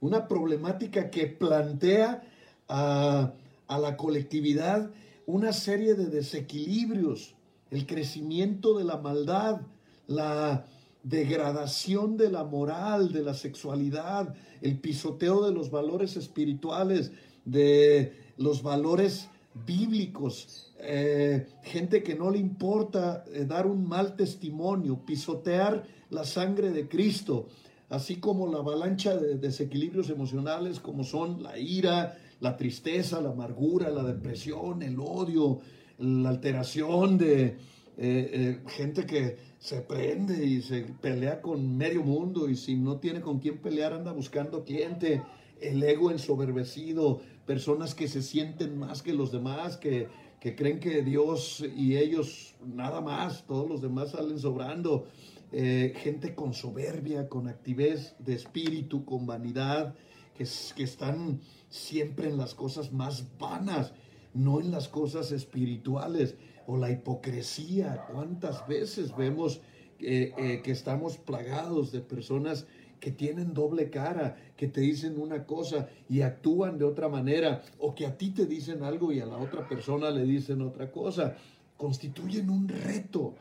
[0.00, 2.22] una problemática que plantea
[2.68, 3.34] a,
[3.66, 4.90] a la colectividad
[5.26, 7.34] una serie de desequilibrios,
[7.70, 9.60] el crecimiento de la maldad,
[10.06, 10.64] la
[11.02, 17.12] degradación de la moral, de la sexualidad, el pisoteo de los valores espirituales,
[17.44, 19.28] de los valores
[19.66, 26.70] bíblicos, eh, gente que no le importa eh, dar un mal testimonio, pisotear la sangre
[26.70, 27.48] de Cristo,
[27.88, 33.90] así como la avalancha de desequilibrios emocionales como son la ira, la tristeza, la amargura,
[33.90, 35.60] la depresión, el odio,
[35.98, 37.56] la alteración de
[37.98, 43.20] eh, gente que se prende y se pelea con medio mundo y si no tiene
[43.20, 45.22] con quién pelear anda buscando cliente,
[45.60, 50.08] el ego ensoberbecido, personas que se sienten más que los demás, que
[50.40, 55.06] que creen que Dios y ellos nada más, todos los demás salen sobrando.
[55.52, 59.94] Eh, gente con soberbia, con actividad de espíritu, con vanidad,
[60.34, 60.46] que,
[60.76, 63.92] que están siempre en las cosas más vanas,
[64.32, 66.36] no en las cosas espirituales.
[66.70, 69.60] O la hipocresía, ¿cuántas veces vemos
[69.98, 72.68] eh, eh, que estamos plagados de personas
[73.00, 77.92] que tienen doble cara, que te dicen una cosa y actúan de otra manera, o
[77.96, 81.34] que a ti te dicen algo y a la otra persona le dicen otra cosa,
[81.76, 83.34] constituyen un reto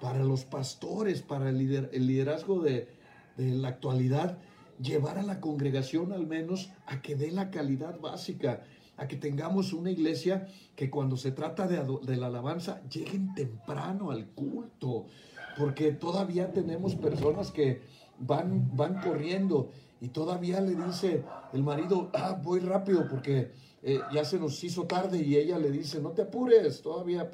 [0.00, 2.88] para los pastores, para el, liderazgo de,
[3.36, 4.38] de la actualidad,
[4.80, 8.64] llevar a la congregación al menos a que dé la calidad básica.
[8.96, 14.26] A que tengamos una iglesia que cuando se trata de, la alabanza lleguen temprano al
[14.28, 15.06] culto,
[15.58, 17.80] porque todavía tenemos personas que
[18.18, 23.52] van, van corriendo y todavía le dice el marido, ah, voy rápido porque
[23.84, 27.28] eh, ya se nos hizo tarde y ella le dice, no te apures, todavía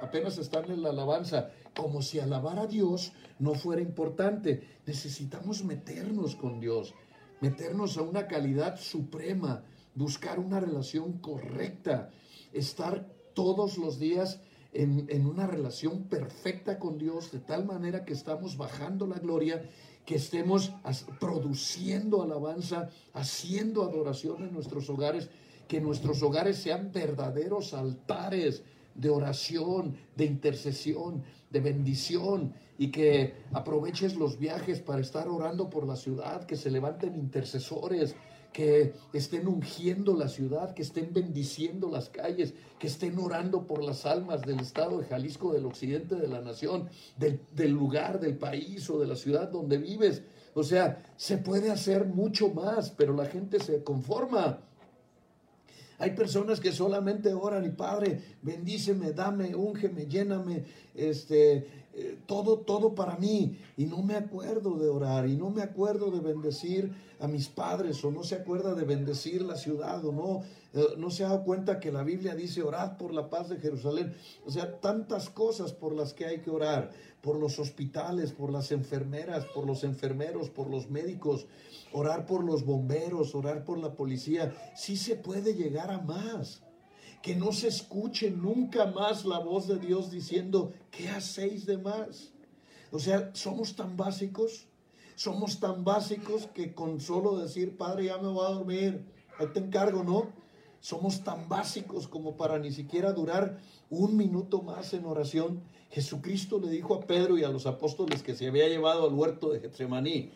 [0.00, 4.78] apenas están en la alabanza, como si alabar a Dios no fuera importante.
[4.86, 6.94] Necesitamos meternos con Dios,
[7.40, 9.64] meternos a una calidad suprema,
[9.96, 12.10] buscar una relación correcta,
[12.52, 14.40] estar todos los días
[14.72, 19.68] en, en, una relación perfecta con Dios, de tal manera que estamos bajando la gloria,
[20.04, 20.72] que estemos
[21.18, 25.28] produciendo alabanza, haciendo adoración en nuestros hogares
[25.68, 28.62] que nuestros hogares sean verdaderos altares
[28.94, 35.86] de oración, de intercesión, de bendición y que aproveches los viajes para estar orando por
[35.86, 38.14] la ciudad, que se levanten intercesores,
[38.56, 44.06] que estén ungiendo la ciudad, que estén bendiciendo las calles, que estén orando por las
[44.06, 46.88] almas del estado de Jalisco, del occidente de la nación,
[47.18, 50.22] del, lugar, del país o de la ciudad donde vives.
[50.54, 54.60] O sea, se puede hacer mucho más, pero la gente se conforma
[55.98, 60.62] hay personas que solamente oran y Padre, bendíceme, dame, úngeme, lléname,
[60.94, 61.85] este,
[62.26, 63.58] todo, todo para mí.
[63.76, 68.04] Y no me acuerdo de orar y no me acuerdo de bendecir a mis padres
[68.04, 70.42] o no se acuerda de bendecir la ciudad o no,
[70.74, 73.56] eh, no se ha dado cuenta que la Biblia dice orad por la paz de
[73.56, 74.14] Jerusalén.
[74.44, 76.90] O sea, tantas cosas por las que hay que orar,
[77.22, 81.46] por los hospitales, por las enfermeras, por los enfermeros, por los médicos,
[81.92, 84.54] orar por los bomberos, orar por la policía.
[84.76, 86.62] Sí se puede llegar a más.
[87.26, 92.30] Que no se escuche nunca más la voz de Dios diciendo, ¿qué hacéis de más?
[92.92, 94.68] O sea, somos tan básicos,
[95.16, 99.04] somos tan básicos que con solo decir, Padre, ya me voy a dormir,
[99.40, 100.28] ahí te encargo, ¿no?
[100.78, 103.58] Somos tan básicos como para ni siquiera durar
[103.90, 105.64] un minuto más en oración.
[105.90, 109.50] Jesucristo le dijo a Pedro y a los apóstoles que se había llevado al huerto
[109.50, 110.30] de Getsemaní,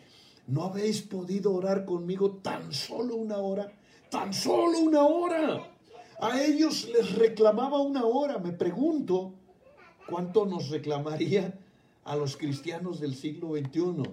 [0.45, 3.71] ¿no habéis podido orar conmigo tan solo una hora?
[4.09, 5.70] Tan solo una hora.
[6.21, 8.37] A ellos les reclamaba una hora.
[8.37, 9.33] Me pregunto,
[10.07, 11.57] ¿cuánto nos reclamaría
[12.03, 14.03] a los cristianos del siglo XXI?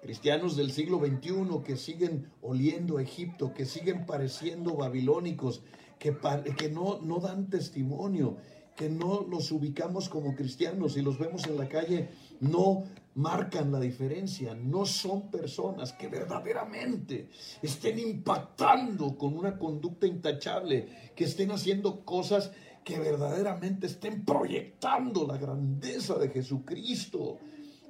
[0.00, 5.62] Cristianos del siglo XXI que siguen oliendo a Egipto, que siguen pareciendo babilónicos,
[5.98, 6.16] que,
[6.56, 8.36] que no, no dan testimonio,
[8.76, 13.80] que no los ubicamos como cristianos y los vemos en la calle, no marcan la
[13.80, 17.28] diferencia, no son personas que verdaderamente
[17.62, 22.52] estén impactando con una conducta intachable, que estén haciendo cosas
[22.84, 27.38] que verdaderamente estén proyectando la grandeza de Jesucristo,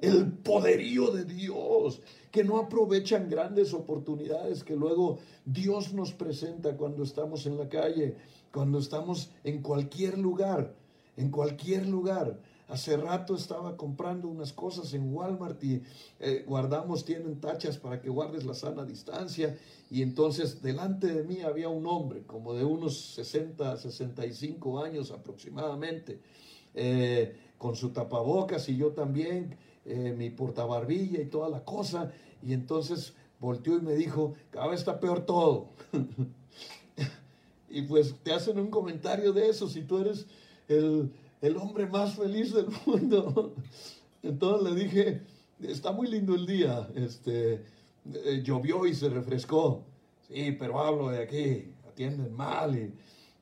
[0.01, 7.03] el poderío de Dios, que no aprovechan grandes oportunidades que luego Dios nos presenta cuando
[7.03, 8.15] estamos en la calle,
[8.51, 10.75] cuando estamos en cualquier lugar
[11.17, 12.39] en cualquier lugar.
[12.71, 15.81] Hace rato estaba comprando unas cosas en Walmart y
[16.21, 19.57] eh, guardamos, tienen tachas para que guardes la sana distancia.
[19.89, 26.21] Y entonces delante de mí había un hombre, como de unos 60, 65 años aproximadamente,
[26.73, 32.13] eh, con su tapabocas y yo también, eh, mi portabarbilla y toda la cosa.
[32.41, 35.71] Y entonces volteó y me dijo, cada vez está peor todo.
[37.69, 40.25] y pues te hacen un comentario de eso, si tú eres
[40.69, 41.11] el,
[41.57, 43.53] hombre más feliz del mundo.
[44.23, 45.21] Entonces le dije,
[45.61, 47.63] está muy lindo el día, este,
[48.13, 49.83] eh, llovió y se refrescó.
[50.27, 52.93] Sí, pero hablo de aquí, atienden mal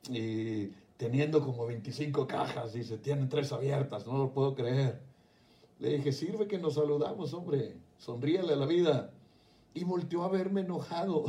[0.10, 5.02] y, teniendo como 25 cajas, dice, tienen tres abiertas, no lo puedo creer.
[5.80, 9.14] Le dije, sirve que nos saludamos, hombre, sonríale a la vida.
[9.74, 11.26] Y volteó a verme enojado,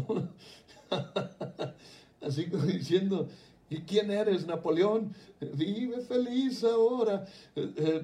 [2.23, 3.29] así como diciendo,
[3.71, 5.15] ¿Y quién eres, Napoleón?
[5.55, 7.25] Vive feliz ahora.
[7.55, 8.03] Eh, eh,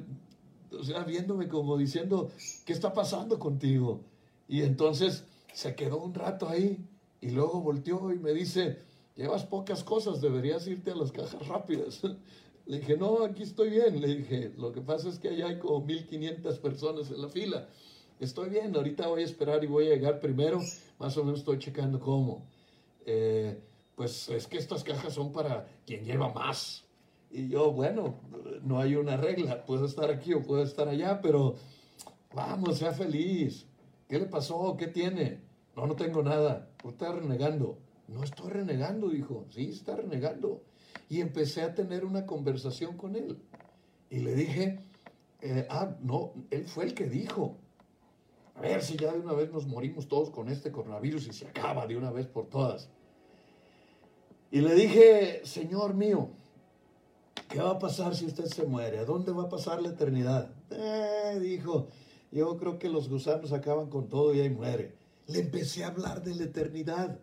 [0.71, 2.31] o sea, viéndome como diciendo,
[2.65, 4.01] ¿qué está pasando contigo?
[4.49, 6.79] Y entonces se quedó un rato ahí
[7.21, 8.79] y luego volteó y me dice,
[9.17, 12.01] llevas pocas cosas, deberías irte a las cajas rápidas.
[12.67, 14.01] Le dije, no, aquí estoy bien.
[14.01, 17.69] Le dije, lo que pasa es que allá hay como 1500 personas en la fila.
[18.19, 20.61] Estoy bien, ahorita voy a esperar y voy a llegar primero.
[20.99, 22.45] Más o menos estoy checando cómo.
[23.05, 23.57] Eh,
[23.97, 26.85] pues es que estas cajas son para quien lleva más.
[27.31, 28.21] Y yo, bueno,
[28.63, 31.57] no hay una regla, puedo estar aquí o puedo estar allá, pero
[32.33, 33.67] vamos, sea feliz.
[34.09, 34.77] ¿Qué le pasó?
[34.77, 35.41] ¿Qué tiene?
[35.75, 36.71] No, no tengo nada.
[36.77, 37.79] ¿Por está renegando?
[38.07, 39.47] No estoy renegando, dijo.
[39.51, 40.63] Sí, está renegando.
[41.09, 43.39] Y empecé a tener una conversación con él.
[44.11, 44.79] Y le dije,
[45.41, 47.57] eh, ah, no, él fue el que dijo.
[48.55, 51.49] A ver si ya de una vez nos morimos todos con este coronavirus y se
[51.49, 52.89] acaba de una vez por todas.
[54.51, 56.31] Y le dije, Señor mío,
[57.49, 58.99] ¿qué va a pasar si usted se muere?
[58.99, 60.51] ¿A dónde va a pasar la eternidad?
[60.71, 61.89] Eh, dijo,
[62.31, 64.95] yo creo que los gusanos acaban con todo y ahí muere.
[65.27, 67.19] Le empecé a hablar de la eternidad.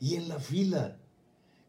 [0.00, 0.98] Y en la fila,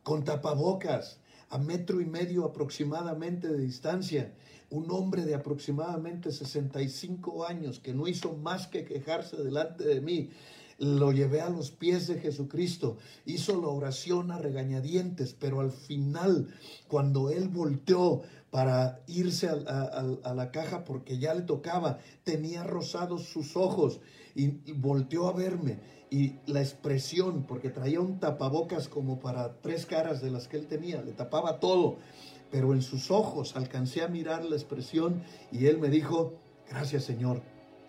[0.04, 4.34] con tapabocas, a metro y medio aproximadamente de distancia,
[4.70, 10.30] un hombre de aproximadamente 65 años que no hizo más que quejarse delante de mí,
[10.80, 16.48] lo llevé a los pies de Jesucristo, hizo la oración a regañadientes, pero al final,
[16.88, 23.56] cuando él volteó para irse a, la caja porque ya le tocaba, tenía rosados sus
[23.56, 24.00] ojos
[24.34, 25.80] y, volteó a verme.
[26.12, 30.66] Y la expresión, porque traía un tapabocas como para tres caras de las que él
[30.66, 31.98] tenía, le tapaba todo,
[32.50, 36.34] pero en sus ojos alcancé a mirar la expresión y él me dijo,
[36.68, 37.44] gracias Señor,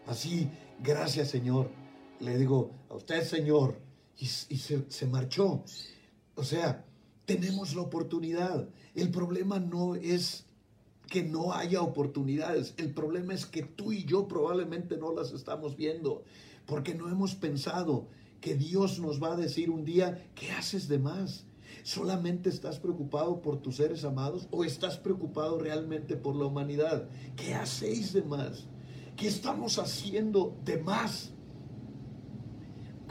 [0.07, 0.51] así,
[0.83, 1.80] gracias Señor
[2.21, 3.77] le digo, a usted Señor,
[4.19, 5.65] y, se, se marchó.
[6.35, 6.85] O sea,
[7.25, 8.69] tenemos la oportunidad.
[8.95, 10.45] El problema no es
[11.09, 12.75] que no haya oportunidades.
[12.77, 16.23] El problema es que tú y yo probablemente no las estamos viendo
[16.67, 18.09] porque no hemos pensado
[18.41, 21.45] que Dios nos va a decir un día, ¿qué haces de más?
[21.83, 27.09] ¿Solamente estás preocupado por tus seres amados o estás preocupado realmente por la humanidad?
[27.37, 28.67] ¿Qué hacéis de más?
[29.17, 31.33] ¿Qué estamos haciendo de más?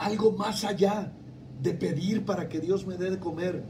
[0.00, 1.12] Algo más allá
[1.62, 3.62] de pedir para que Dios me dé de comer,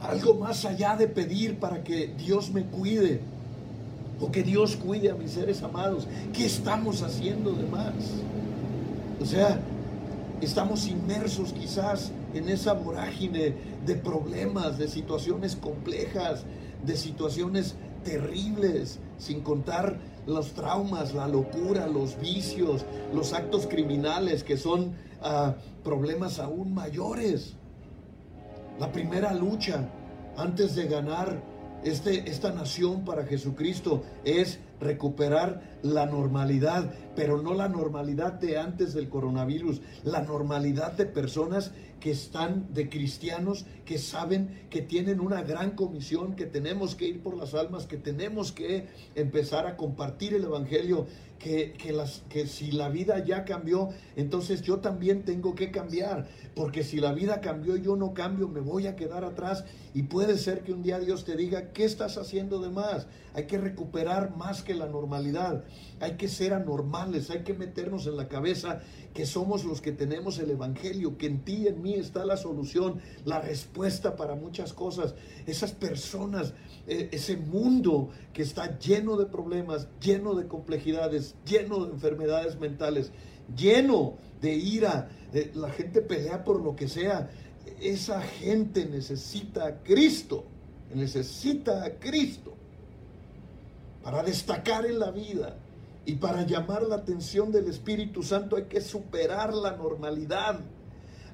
[0.00, 3.20] algo más allá de pedir para que Dios me cuide
[4.18, 6.08] o que Dios cuide a mis seres amados.
[6.32, 7.92] ¿Qué estamos haciendo de más?
[9.20, 9.60] O sea,
[10.40, 16.44] estamos inmersos quizás en esa vorágine de problemas, de situaciones complejas,
[16.86, 24.56] de situaciones terribles, sin contar los traumas, la locura, los vicios, los actos criminales que
[24.56, 27.54] son ah, problemas aún mayores.
[28.78, 29.88] La primera lucha
[30.36, 31.42] antes de ganar
[31.84, 38.94] este, esta nación para Jesucristo es recuperar la normalidad, pero no la normalidad de antes
[38.94, 45.42] del coronavirus, la normalidad de personas que están, de cristianos que saben que tienen una
[45.42, 50.34] gran comisión, que tenemos que ir por las almas, que tenemos que empezar a compartir
[50.34, 51.06] el Evangelio,
[51.38, 56.28] que, que, las, que si la vida ya cambió, entonces yo también tengo que cambiar,
[56.54, 60.04] porque si la vida cambió y yo no cambio, me voy a quedar atrás y
[60.04, 63.06] puede ser que un día Dios te diga, ¿qué estás haciendo de más?
[63.34, 65.64] Hay que recuperar más que la normalidad.
[66.00, 68.80] Hay que ser anormales, hay que meternos en la cabeza
[69.14, 73.00] que somos los que tenemos el Evangelio, que en ti en mí está la solución,
[73.24, 75.14] la respuesta para muchas cosas.
[75.46, 76.52] Esas personas,
[76.86, 83.12] eh, ese mundo que está lleno de problemas, lleno de complejidades, lleno de enfermedades mentales,
[83.56, 85.08] lleno de ira,
[85.54, 87.30] la gente pelea por lo que sea.
[87.80, 90.44] Esa gente necesita a Cristo,
[90.92, 92.55] necesita a Cristo
[94.06, 95.56] para destacar en la vida
[96.04, 100.60] y para llamar la atención del Espíritu Santo hay que superar la normalidad.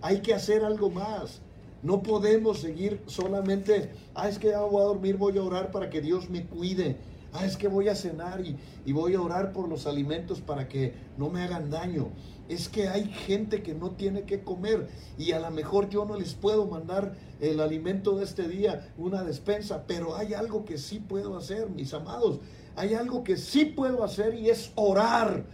[0.01, 1.43] Hay que hacer algo más.
[1.83, 5.91] No podemos seguir solamente, ah, es que ya voy a dormir, voy a orar para
[5.91, 6.97] que Dios me cuide.
[7.35, 8.57] Ah, es que voy a cenar y,
[8.87, 12.09] y voy a orar por los alimentos para que no me hagan daño.
[12.49, 16.17] Es que hay gente que no tiene que comer y a lo mejor yo no
[16.17, 21.01] les puedo mandar el alimento de este día, una despensa, pero hay algo que sí
[21.01, 22.41] puedo hacer, mis amados
[22.77, 25.45] hay algo que sí puedo hacer y es orar,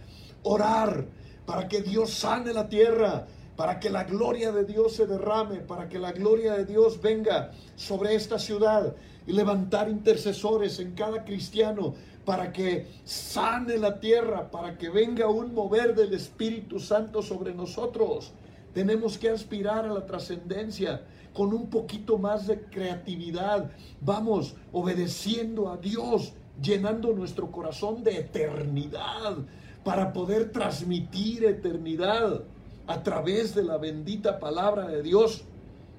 [0.43, 1.05] orar
[1.45, 5.89] para que Dios sane la tierra, para que la gloria de Dios se derrame, para
[5.89, 8.95] que la gloria de Dios venga sobre esta ciudad
[9.27, 15.53] y levantar intercesores en cada cristiano para que sane la tierra, para que venga un
[15.53, 18.31] mover del Espíritu Santo sobre nosotros.
[18.73, 21.01] Tenemos que aspirar a la trascendencia
[21.33, 23.71] con un poquito más de creatividad.
[24.01, 29.37] Vamos obedeciendo a Dios llenando nuestro corazón de eternidad
[29.83, 32.43] para poder transmitir eternidad
[32.87, 35.43] a través de la bendita palabra de Dios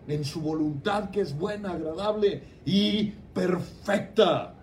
[0.09, 4.55] en su voluntad que es buena, agradable y perfecta.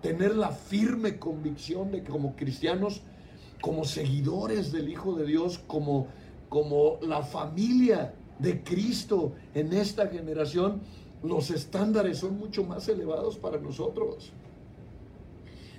[0.00, 3.02] Tener la firme convicción de que como cristianos,
[3.60, 6.08] como seguidores del Hijo de Dios, como,
[6.48, 10.80] como la familia de Cristo en esta generación,
[11.22, 14.32] los estándares son mucho más elevados para nosotros.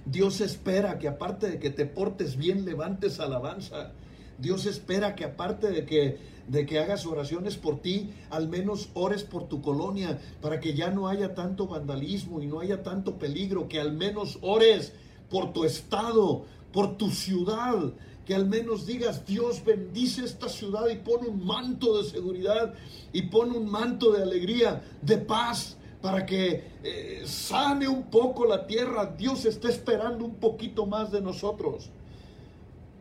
[0.05, 3.91] Dios espera que aparte de que te portes bien, levantes alabanza.
[4.37, 9.23] Dios espera que aparte de que, de que hagas oraciones por ti, al menos ores
[9.23, 13.69] por tu colonia, para que ya no haya tanto vandalismo y no haya tanto peligro,
[13.69, 14.93] que al menos ores
[15.29, 17.93] por tu estado, por tu ciudad,
[18.25, 22.73] que al menos digas, Dios bendice esta ciudad y pone un manto de seguridad
[23.11, 28.67] y pone un manto de alegría, de paz para que eh, sane un poco la
[28.67, 29.05] tierra.
[29.05, 31.91] Dios está esperando un poquito más de nosotros.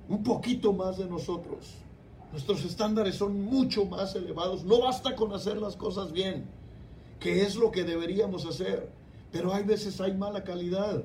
[0.08, 1.74] Un poquito más de nosotros.
[2.30, 4.62] Nuestros estándares son mucho más elevados.
[4.62, 6.44] No basta con hacer las cosas bien,
[7.18, 8.88] que es lo que deberíamos hacer.
[9.32, 11.02] Pero hay veces hay mala calidad.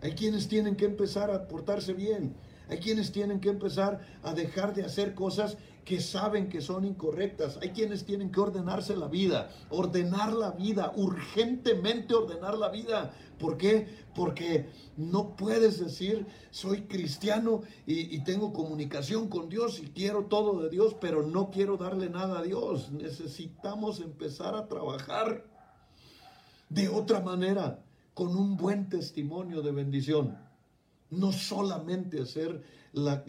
[0.00, 2.36] Hay quienes tienen que empezar a portarse bien.
[2.68, 7.58] Hay quienes tienen que empezar a dejar de hacer cosas que saben que son incorrectas.
[7.60, 13.12] Hay quienes tienen que ordenarse la vida, ordenar la vida, urgentemente ordenar la vida.
[13.38, 13.88] ¿Por qué?
[14.14, 20.70] Porque no puedes decir, soy cristiano y, tengo comunicación con Dios y quiero todo de
[20.70, 22.92] Dios, pero no quiero darle nada a Dios.
[22.92, 25.44] Necesitamos empezar a trabajar
[26.68, 27.82] de otra manera,
[28.14, 30.51] con un buen testimonio de bendición.
[31.12, 33.22] No solamente hacer la,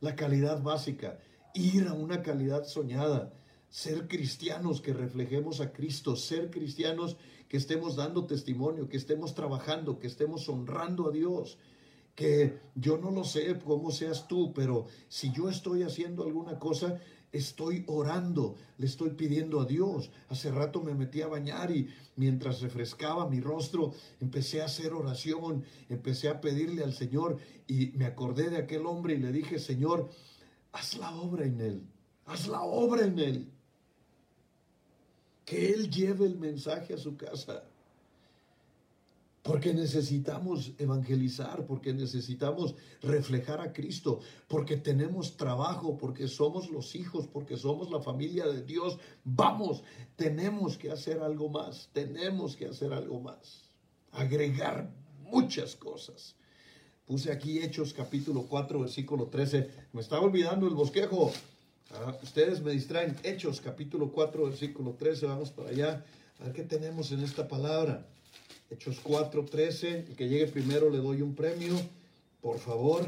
[0.00, 1.18] la calidad básica,
[1.54, 3.32] ir a una calidad soñada,
[3.68, 7.16] ser cristianos que reflejemos a Cristo, ser cristianos
[7.48, 11.58] que estemos dando testimonio, que estemos trabajando, que estemos honrando a Dios,
[12.14, 16.98] que yo no lo sé cómo seas tú, pero si yo estoy haciendo alguna cosa,
[17.32, 20.10] estoy orando, le estoy pidiendo a Dios.
[20.28, 25.64] Hace rato me metí a bañar y mientras refrescaba mi rostro, empecé a hacer oración,
[25.88, 30.08] empecé a pedirle al Señor y me acordé de aquel hombre y le dije, Señor,
[30.72, 31.82] haz la obra en él,
[32.26, 33.52] haz la obra en él.
[35.44, 37.62] Que él lleve el mensaje a su casa.
[39.46, 44.18] Porque necesitamos evangelizar, porque necesitamos reflejar a Cristo,
[44.48, 48.98] porque tenemos trabajo, porque somos los hijos, porque somos la familia de Dios.
[49.22, 49.84] Vamos,
[50.16, 53.70] tenemos que hacer algo más, tenemos que hacer algo más.
[54.10, 54.90] Agregar
[55.22, 56.34] muchas cosas.
[57.06, 59.70] Puse aquí Hechos capítulo 4, versículo 13.
[59.92, 61.32] Me estaba olvidando el bosquejo.
[61.92, 63.14] Ah, ustedes me distraen.
[63.22, 65.26] Hechos capítulo 4, versículo 13.
[65.26, 66.04] Vamos para allá.
[66.40, 68.08] A ver qué tenemos en esta palabra.
[68.70, 70.06] Hechos 4, 13.
[70.08, 71.74] El que llegue primero le doy un premio.
[72.40, 73.06] Por favor.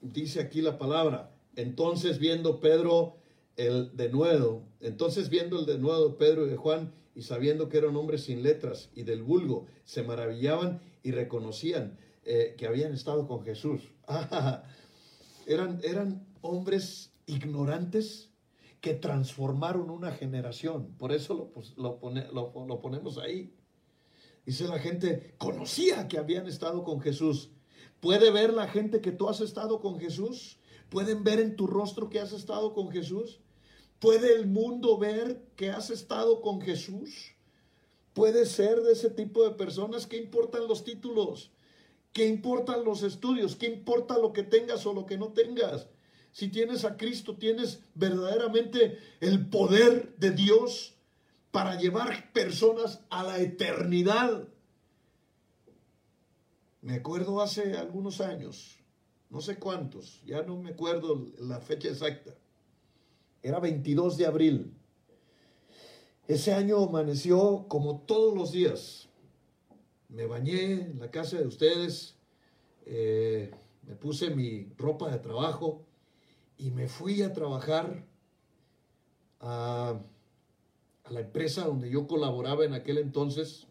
[0.00, 1.30] Dice aquí la palabra.
[1.56, 3.16] Entonces viendo Pedro
[3.56, 4.62] el de nuevo.
[4.80, 8.42] Entonces viendo el de nuevo Pedro y de Juan y sabiendo que eran hombres sin
[8.42, 13.82] letras y del vulgo, se maravillaban y reconocían eh, que habían estado con Jesús.
[15.46, 18.30] eran, eran hombres ignorantes
[18.80, 20.94] que transformaron una generación.
[20.98, 23.54] Por eso lo, pues, lo, ponemos ahí.
[24.46, 27.50] Dice la gente, conocía que habían estado con Jesús.
[28.00, 30.58] ¿Puede ver la gente que tú has estado con Jesús?
[30.90, 33.40] ¿Pueden ver en tu rostro que has estado con Jesús?
[33.98, 37.32] ¿Puede el mundo ver que has estado con Jesús?
[38.12, 40.06] ¿Puede ser de ese tipo de personas?
[40.06, 41.50] ¿Qué importan los títulos?
[42.12, 43.56] ¿Qué importan los estudios?
[43.56, 45.88] ¿Qué importa lo que tengas o lo que no tengas?
[46.30, 50.93] Si tienes a Cristo, tienes verdaderamente el poder de Dios
[51.54, 54.48] para llevar personas a la eternidad.
[56.82, 58.80] Me acuerdo hace algunos años,
[59.30, 62.34] no sé cuántos, ya no me acuerdo la fecha exacta.
[63.40, 64.74] Era 22 de abril.
[66.26, 69.08] Ese año amaneció como todos los días
[70.08, 72.16] me bañé en la casa de ustedes,
[72.84, 73.52] eh,
[73.86, 75.86] me puse mi ropa de trabajo
[76.58, 78.04] y me fui a trabajar
[79.38, 80.00] a,
[81.10, 83.66] la empresa donde yo colaboraba en aquel entonces.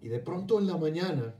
[0.00, 1.34] Y de pronto en la mañana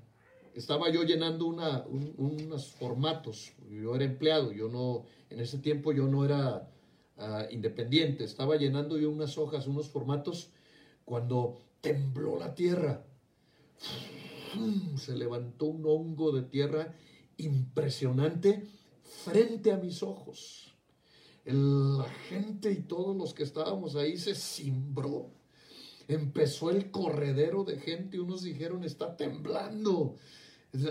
[0.54, 3.52] estaba yo llenando unos formatos.
[3.70, 6.68] Yo era empleado, yo no, en ese tiempo yo no era
[7.16, 8.24] ah, independiente.
[8.24, 10.50] Estaba llenando yo unas hojas, unos formatos,
[11.04, 13.04] cuando tembló la tierra
[14.96, 16.94] se levantó un hongo de tierra
[17.36, 18.66] impresionante
[19.24, 20.67] frente a mis ojos.
[21.54, 25.30] La gente y todos los que estábamos ahí se cimbró.
[26.06, 28.20] Empezó el corredero de gente.
[28.20, 30.16] Unos dijeron, está temblando.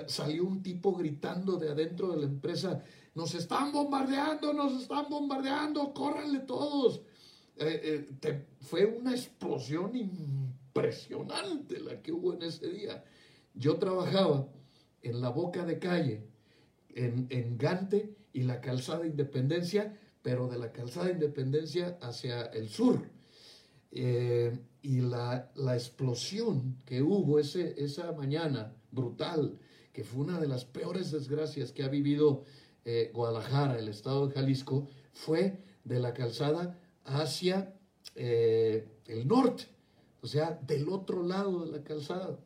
[0.07, 2.83] Salió un tipo gritando de adentro de la empresa,
[3.13, 7.01] nos están bombardeando, nos están bombardeando, córranle todos.
[7.55, 13.03] Eh, eh, fue una explosión impresionante la que hubo en ese día.
[13.53, 14.47] Yo trabajaba
[15.01, 16.27] en la boca de calle,
[16.89, 19.97] en, Gante y la calzada Independencia,
[20.27, 23.01] pero de la calzada Independencia hacia el sur.
[23.91, 29.57] Eh, y la, explosión que hubo ese, esa mañana, brutal,
[29.93, 32.43] que fue una de las peores desgracias que ha vivido
[32.83, 37.73] eh, Guadalajara, el estado de Jalisco, fue de la calzada hacia
[38.15, 39.69] eh, el norte
[40.21, 42.37] o sea, del otro lado de la calzada.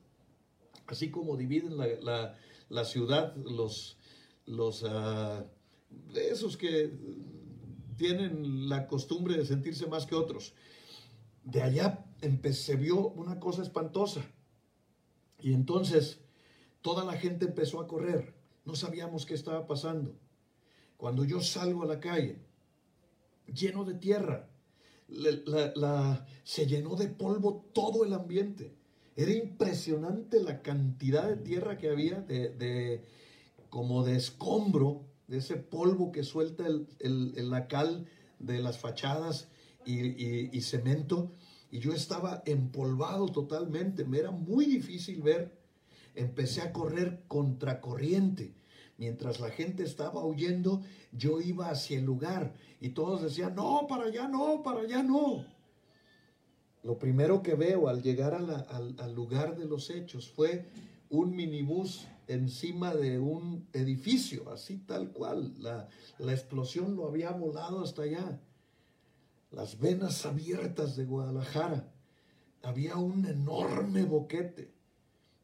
[0.85, 3.97] Así como dividen la, ciudad los,
[4.45, 5.47] los uh,
[6.13, 6.91] esos que
[8.01, 10.55] tienen la costumbre de sentirse más que otros.
[11.43, 12.03] de allá
[12.51, 14.21] se vio una cosa espantosa.
[15.39, 16.19] Y entonces
[16.81, 18.33] toda la gente empezó a correr.
[18.65, 20.15] No sabíamos qué estaba pasando.
[20.97, 22.39] Cuando yo salgo a la calle,
[23.45, 24.49] lleno de tierra,
[26.43, 28.75] se llenó de polvo todo el ambiente.
[29.15, 33.03] Era impresionante la cantidad de tierra que había, de,
[33.69, 37.49] como de escombro, de ese polvo que suelta el, el,
[38.39, 39.47] de las fachadas
[39.85, 41.31] y, y, cemento.
[41.71, 45.57] Y yo estaba empolvado totalmente, me era muy difícil ver.
[46.15, 48.53] Empecé a correr contracorriente.
[48.97, 50.81] Mientras la gente estaba huyendo,
[51.13, 55.45] yo iba hacia el lugar y todos decían, no, para allá no, para allá no.
[56.83, 60.65] Lo primero que veo al llegar al, lugar de los hechos fue
[61.09, 65.53] un minibús encima de un edificio, así tal cual.
[65.59, 65.87] La,
[66.19, 68.41] la, explosión lo había volado hasta allá.
[69.51, 71.91] Las venas abiertas de Guadalajara.
[72.63, 74.73] Había un enorme boquete.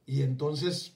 [0.05, 0.93] Y entonces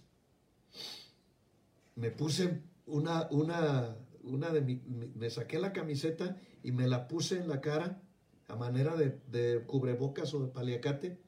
[1.95, 4.81] me puse una, una, una de mi,
[5.15, 8.01] me saqué la camiseta y me la puse en la cara
[8.47, 11.19] a manera de, cubrebocas o de paliacate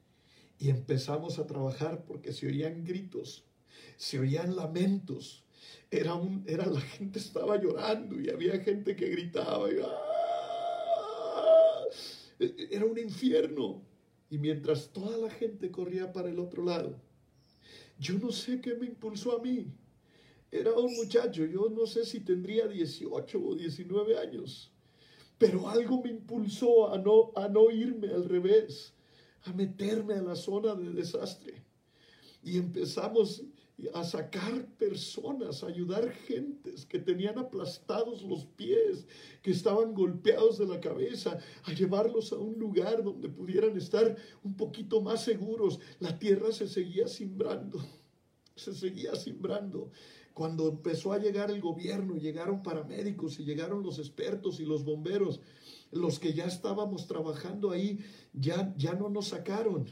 [0.58, 3.46] y empezamos a trabajar porque se oían gritos,
[3.96, 5.44] se oían lamentos.
[5.90, 9.68] Era, un, era la gente estaba llorando y había gente que gritaba.
[9.84, 10.14] ¡ah!
[12.38, 13.82] Era un infierno.
[14.30, 16.98] Y mientras toda la gente corría para el otro lado,
[17.98, 19.66] yo no sé qué me impulsó a mí.
[20.50, 24.72] Era un muchacho, yo no sé si tendría 18 o 19 años.
[25.38, 28.92] Pero algo me impulsó a no, a no irme al revés,
[29.42, 31.62] a meterme a la zona de desastre.
[32.42, 33.42] Y empezamos
[33.92, 39.06] a sacar personas, a ayudar gentes que tenían aplastados los pies,
[39.42, 44.56] que estaban golpeados de la cabeza, a llevarlos a un lugar donde pudieran estar un
[44.56, 45.80] poquito más seguros.
[45.98, 47.84] La tierra se seguía simbrando,
[48.56, 49.90] se seguía simbrando.
[50.34, 55.40] Cuando empezó a llegar el gobierno, llegaron paramédicos y llegaron los expertos y los bomberos,
[55.92, 59.86] los que ya estábamos trabajando ahí, ya, ya no nos sacaron.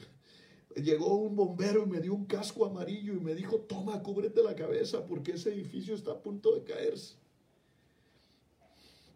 [0.77, 4.55] Llegó un bombero y me dio un casco amarillo y me dijo, toma, cúbrete la
[4.55, 7.17] cabeza porque ese edificio está a punto de caerse.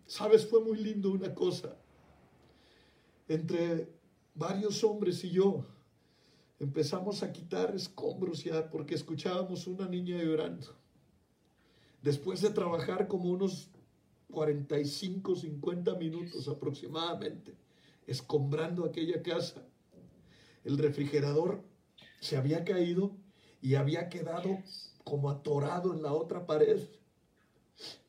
[0.07, 1.77] Sabes, fue muy lindo una cosa.
[3.29, 3.89] Entre
[4.35, 5.65] varios hombres y yo
[6.59, 10.69] empezamos a quitar escombros ya porque escuchábamos una niña llorando.
[12.03, 13.71] Después de trabajar como unos
[14.31, 17.55] 45, 50 minutos aproximadamente,
[18.07, 19.67] escombrando aquella casa,
[20.67, 21.63] el refrigerador
[22.21, 23.17] se había caído
[23.63, 24.59] y había quedado
[25.05, 26.81] como atorado en la otra pared.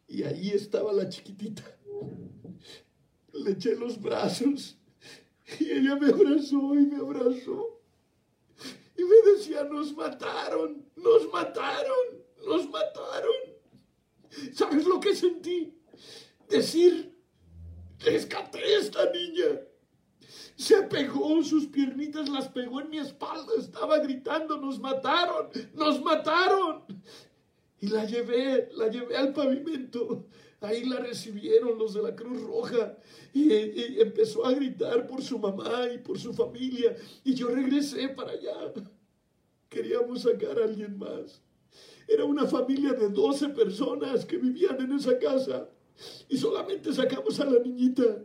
[0.07, 1.63] Y ahí estaba la chiquitita.
[3.33, 4.79] Le eché los brazos
[5.59, 7.79] y ella me abrazó y me abrazó.
[8.97, 13.35] Y me decía, nos mataron, nos mataron, nos mataron.
[14.53, 15.77] ¿Sabes lo que sentí?
[16.49, 17.15] Decir,
[17.99, 19.61] rescaté a esta niña.
[20.57, 26.81] Se pegó, sus piernitas las pegó en mi espalda, estaba gritando, nos mataron, nos mataron.
[27.79, 30.25] Y la llevé, la llevé al pavimento.
[30.59, 32.97] Ahí la recibieron los de la Cruz Roja
[33.31, 33.51] y,
[34.01, 36.95] empezó a gritar por su mamá y por su familia.
[37.23, 38.73] Y yo regresé para allá.
[39.69, 41.39] Queríamos sacar a alguien más.
[42.07, 45.69] Era una familia de 12 personas que vivían en esa casa.
[46.27, 48.23] Y solamente sacamos a la niñita.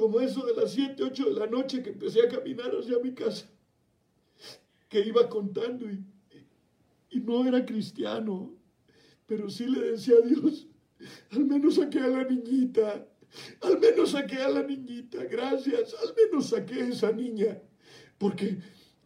[0.00, 3.12] Como eso de las 7, 8 de la noche que empecé a caminar hacia mi
[3.12, 3.46] casa.
[4.88, 6.02] Que iba contando y,
[7.10, 8.50] y no era cristiano.
[9.26, 10.66] Pero sí le decía a Dios,
[11.32, 13.06] al menos saqué a la niñita.
[13.60, 15.22] Al menos saqué a la niñita.
[15.24, 15.94] Gracias.
[16.02, 17.60] Al menos saqué a esa niña.
[18.16, 18.56] Porque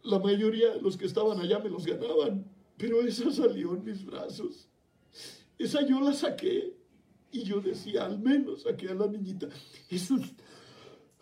[0.01, 2.45] la mayoría de los que estaban allá me los ganaban.
[2.77, 4.69] Pero esa salió en mis brazos.
[5.57, 6.73] Esa yo la saqué.
[7.33, 9.49] Y yo decía, al menos saqué a la niñita.
[9.89, 10.33] Eso es,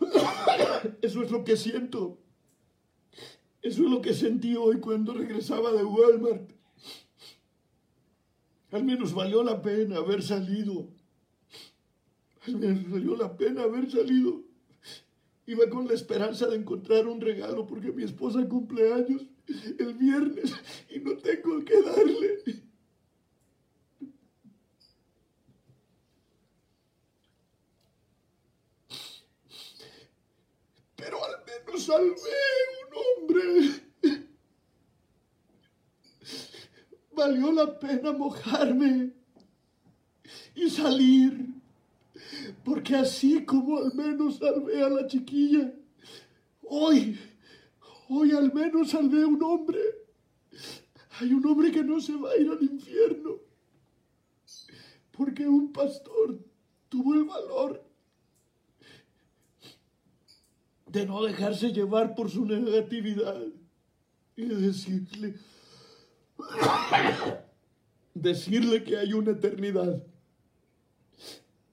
[1.02, 2.18] eso es lo que siento.
[3.62, 6.50] Eso es lo que sentí hoy cuando regresaba de Walmart.
[8.70, 10.88] Al menos valió la pena haber salido.
[12.46, 14.42] Al menos valió la pena haber salido.
[15.46, 19.26] Iba con la esperanza de encontrar un regalo porque mi esposa cumple años
[19.78, 20.52] el viernes
[20.90, 22.64] y no tengo que darle.
[30.96, 32.40] Pero al menos salvé
[32.80, 33.82] un hombre.
[37.12, 39.12] Valió la pena mojarme
[40.54, 41.46] y salir,
[42.64, 45.72] porque así como al menos salvé a la chiquilla,
[46.66, 47.18] Hoy,
[48.08, 49.80] hoy al menos salvé un hombre.
[51.20, 53.38] Hay un hombre que no se va a ir al infierno.
[55.12, 56.38] Porque un pastor
[56.88, 57.84] tuvo el valor
[60.94, 63.42] de no dejarse llevar por su negatividad
[64.36, 65.34] y decirle,
[68.14, 70.06] decirle que hay una eternidad,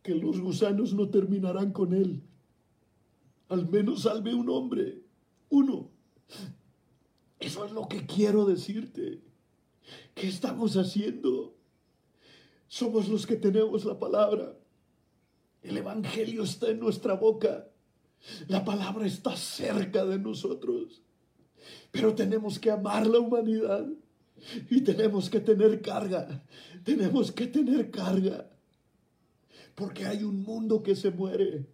[0.02, 2.24] que los gusanos no terminarán con él.
[3.48, 5.04] Al menos salve un hombre,
[5.50, 5.92] uno.
[7.40, 9.22] Eso es lo que quiero decirte.
[10.16, 11.56] ¿Qué estamos haciendo?
[12.68, 14.58] Somos los que tenemos la palabra.
[15.62, 17.71] El Evangelio está en nuestra boca.
[18.48, 21.02] La palabra está cerca de nosotros.
[21.92, 23.88] Pero tenemos que amar la humanidad
[24.70, 26.44] y tenemos que tener carga.
[26.84, 28.50] Tenemos que tener carga.
[29.76, 31.66] Porque hay un mundo que se muere.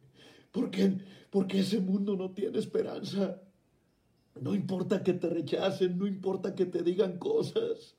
[0.52, 0.98] Porque,
[1.30, 3.42] porque ese mundo no tiene esperanza.
[4.42, 7.97] No importa que te rechacen, no importa que te digan cosas.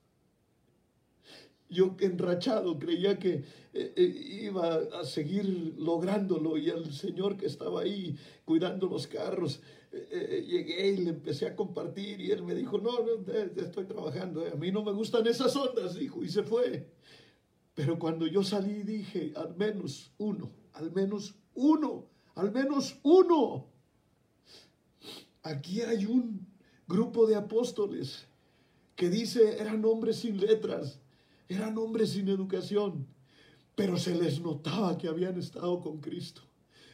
[1.71, 3.45] Yo enrachado creía que
[3.75, 9.61] eh, eh, iba a seguir lográndolo y el señor que estaba ahí cuidando los carros,
[9.93, 14.45] eh, llegué y le empecé a compartir y él me dijo, no, no estoy trabajando,
[14.47, 16.89] a mí no me gustan esas ondas, dijo, y se fue.
[17.75, 23.67] Pero cuando yo salí dije, al menos uno, al menos uno, al menos uno.
[25.43, 26.47] Aquí hay un
[26.87, 28.27] grupo de apóstoles
[28.97, 30.99] que dice, eran hombres sin letras
[31.49, 33.07] eran hombres sin educación,
[33.75, 36.43] pero se les notaba que habían estado con Cristo.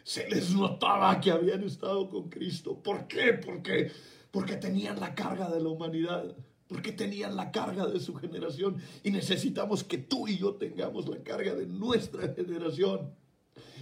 [0.05, 2.83] Se les notaba que habían estado con Cristo.
[2.83, 3.33] ¿Por qué?
[3.33, 3.91] Porque,
[4.31, 6.37] porque tenían la carga de la humanidad,
[6.69, 8.77] porque tenían la carga de su generación.
[9.03, 13.15] Y necesitamos que tú y yo tengamos la carga de nuestra generación.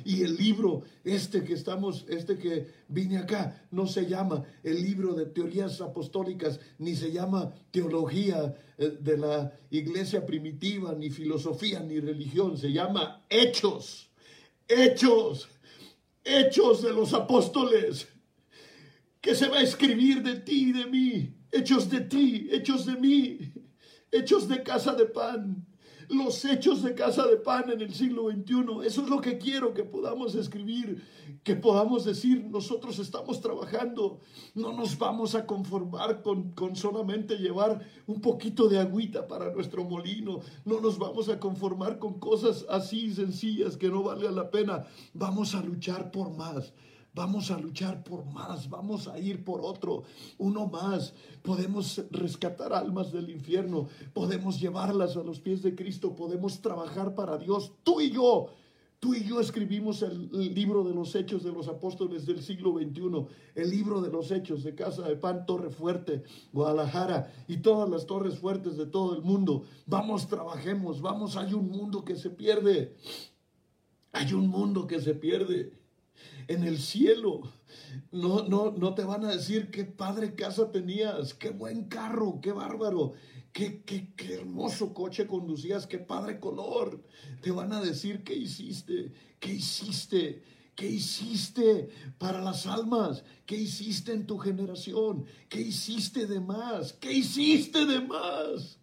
[0.05, 5.15] Y el libro, este que estamos, este que vine acá, no se llama el libro
[5.15, 12.01] de teorías apostólicas, ni se llama teología eh, de la iglesia primitiva, ni filosofía, ni
[12.01, 14.11] religión, se llama hechos,
[14.67, 15.49] hechos,
[16.25, 18.09] hechos de los apóstoles,
[19.21, 22.97] que se va a escribir de ti y de mí, hechos de ti, hechos de
[22.97, 23.39] mí,
[24.11, 25.65] hechos de casa de pan
[26.13, 28.87] los hechos de casa de pan en el siglo XXI.
[28.87, 31.03] Eso es lo que quiero que podamos escribir,
[31.43, 34.21] que podamos decir, nosotros estamos trabajando,
[34.55, 39.85] no nos vamos a conformar con, con solamente llevar un poquito de agüita para nuestro
[39.85, 44.87] molino, no nos vamos a conformar con cosas así sencillas que no valgan la pena,
[45.15, 46.73] vamos a luchar por más.
[47.15, 50.05] Vamos a luchar por más, vamos a ir por otro,
[50.39, 51.13] uno más.
[51.43, 57.37] Podemos rescatar almas del infierno, podemos llevarlas a los pies de Cristo, podemos trabajar para
[57.37, 58.49] Dios, tú y yo.
[58.99, 63.27] Tú y yo escribimos el, libro de los hechos de los apóstoles del siglo XXI,
[63.57, 68.07] el libro de los hechos de Casa de Pan, Torre Fuerte, Guadalajara y todas las
[68.07, 69.65] torres fuertes de todo el mundo.
[69.87, 72.95] Vamos, trabajemos, vamos, hay un mundo que se pierde.
[74.13, 75.82] Hay un mundo que se pierde
[76.49, 77.43] en el cielo.
[78.11, 82.53] No, no, no te van a decir qué padre casa tenías, qué buen carro, qué
[82.53, 83.15] bárbaro,
[83.53, 87.03] qué, qué, qué hermoso coche conducías, qué padre color.
[87.43, 90.43] Te van a decir qué hiciste, qué hiciste,
[90.75, 97.13] qué hiciste para las almas, qué hiciste en tu generación, qué hiciste de más, qué
[97.13, 98.79] hiciste de más.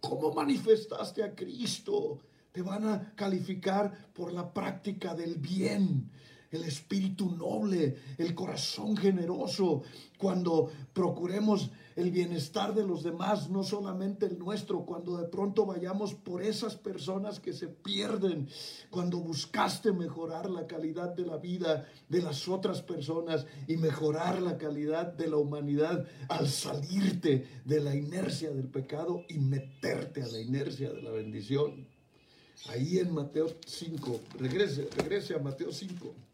[0.00, 2.18] ¿Cómo manifestaste a Cristo?
[2.52, 6.10] Te van a calificar por la práctica del bien,
[6.50, 9.82] el espíritu noble, el corazón generoso,
[10.18, 16.14] cuando procuremos el bienestar de los demás, no solamente el nuestro, cuando de pronto vayamos
[16.14, 18.48] por esas personas que se pierden,
[18.90, 24.58] cuando buscaste mejorar la calidad de la vida de las otras personas y mejorar la
[24.58, 30.40] calidad de la humanidad al salirte de la inercia del pecado y meterte a la
[30.40, 31.86] inercia de la bendición.
[32.68, 36.29] Ahí en Mateo 5, regrese, regrese a Mateo 5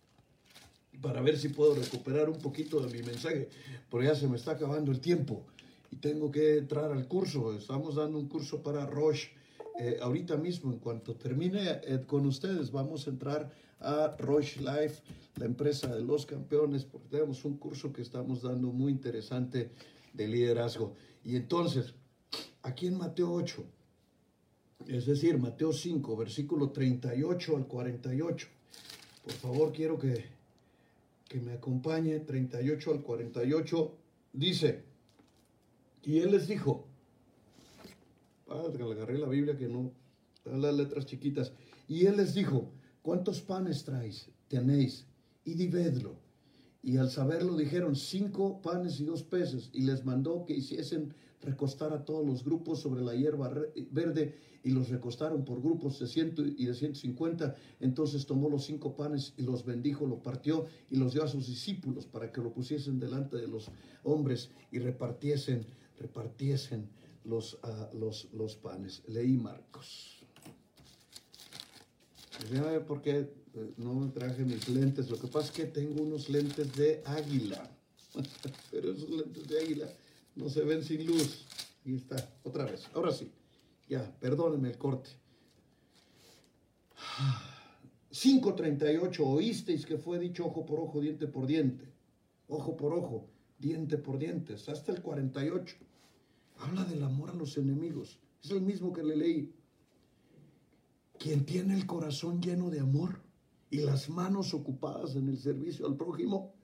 [1.01, 3.49] para ver si puedo recuperar un poquito de mi mensaje,
[3.91, 5.45] porque ya se me está acabando el tiempo
[5.91, 7.55] y tengo que entrar al curso.
[7.55, 9.31] Estamos dando un curso para Roche.
[9.79, 15.03] Eh, ahorita mismo, en cuanto termine con ustedes, vamos a entrar a Roche Life,
[15.37, 19.71] la empresa de los campeones, porque tenemos un curso que estamos dando muy interesante
[20.15, 20.95] de liderazgo.
[21.25, 21.95] Y entonces,
[22.63, 23.65] aquí en Mateo 8,
[24.89, 28.49] es decir, Mateo 5, versículo 38 al 48,
[29.25, 30.36] por favor, quiero que
[31.29, 33.99] que me acompañe, 38 al 48,
[34.33, 34.85] dice,
[36.03, 36.87] y él les dijo,
[38.47, 39.93] padre, agarré la Biblia que no,
[40.45, 41.53] las letras chiquitas,
[41.89, 42.71] y él les dijo,
[43.03, 45.07] ¿cuántos panes traéis, tenéis?
[45.45, 46.17] Y divedlo.
[46.83, 51.13] Y al saberlo dijeron cinco panes y dos peces y les mandó que hiciesen
[51.43, 53.53] recostar a todos los grupos sobre la hierba
[53.91, 57.57] verde y los recostaron por grupos de ciento y de ciento cincuenta.
[57.81, 61.47] Entonces tomó los cinco panes y los bendijo, lo partió y los dio a sus
[61.47, 63.71] discípulos para que lo pusiesen delante de los
[64.03, 65.65] hombres y repartiesen,
[65.99, 66.89] repartiesen
[67.25, 69.03] los, ah, los, los panes.
[69.07, 70.17] Leí Marcos.
[72.49, 73.19] Pues por qué
[73.55, 75.09] eh, no traje mis lentes.
[75.09, 77.71] Lo que pasa es que tengo unos lentes de águila.
[78.71, 79.89] Pero esos lentes de águila
[80.37, 81.47] no se ven sin luz.
[81.85, 82.89] Y está, otra vez.
[82.95, 83.31] Ahora sí.
[83.89, 85.11] Ya, perdónenme el corte.
[88.11, 89.21] 5.38.
[89.21, 91.93] Oísteis que fue dicho ojo por ojo, diente por diente.
[92.49, 93.29] Ojo por ojo,
[93.59, 94.55] diente por diente.
[94.55, 95.77] Hasta el 48.
[96.59, 98.19] Habla del amor a los enemigos.
[98.43, 99.55] Es el mismo que le leí.
[101.19, 103.21] Quien tiene el corazón lleno de amor
[103.71, 106.55] y las manos ocupadas en el servicio al prójimo,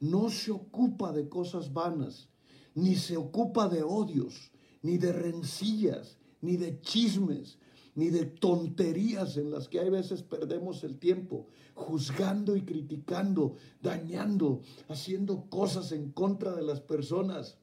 [0.00, 2.27] no se ocupa de cosas vanas,
[2.78, 4.52] ni se ocupa de odios,
[4.82, 7.58] ni de rencillas, ni de chismes,
[7.96, 14.62] ni de tonterías en las que hay veces perdemos el tiempo, juzgando y criticando, dañando,
[14.86, 17.58] haciendo cosas en contra de las personas.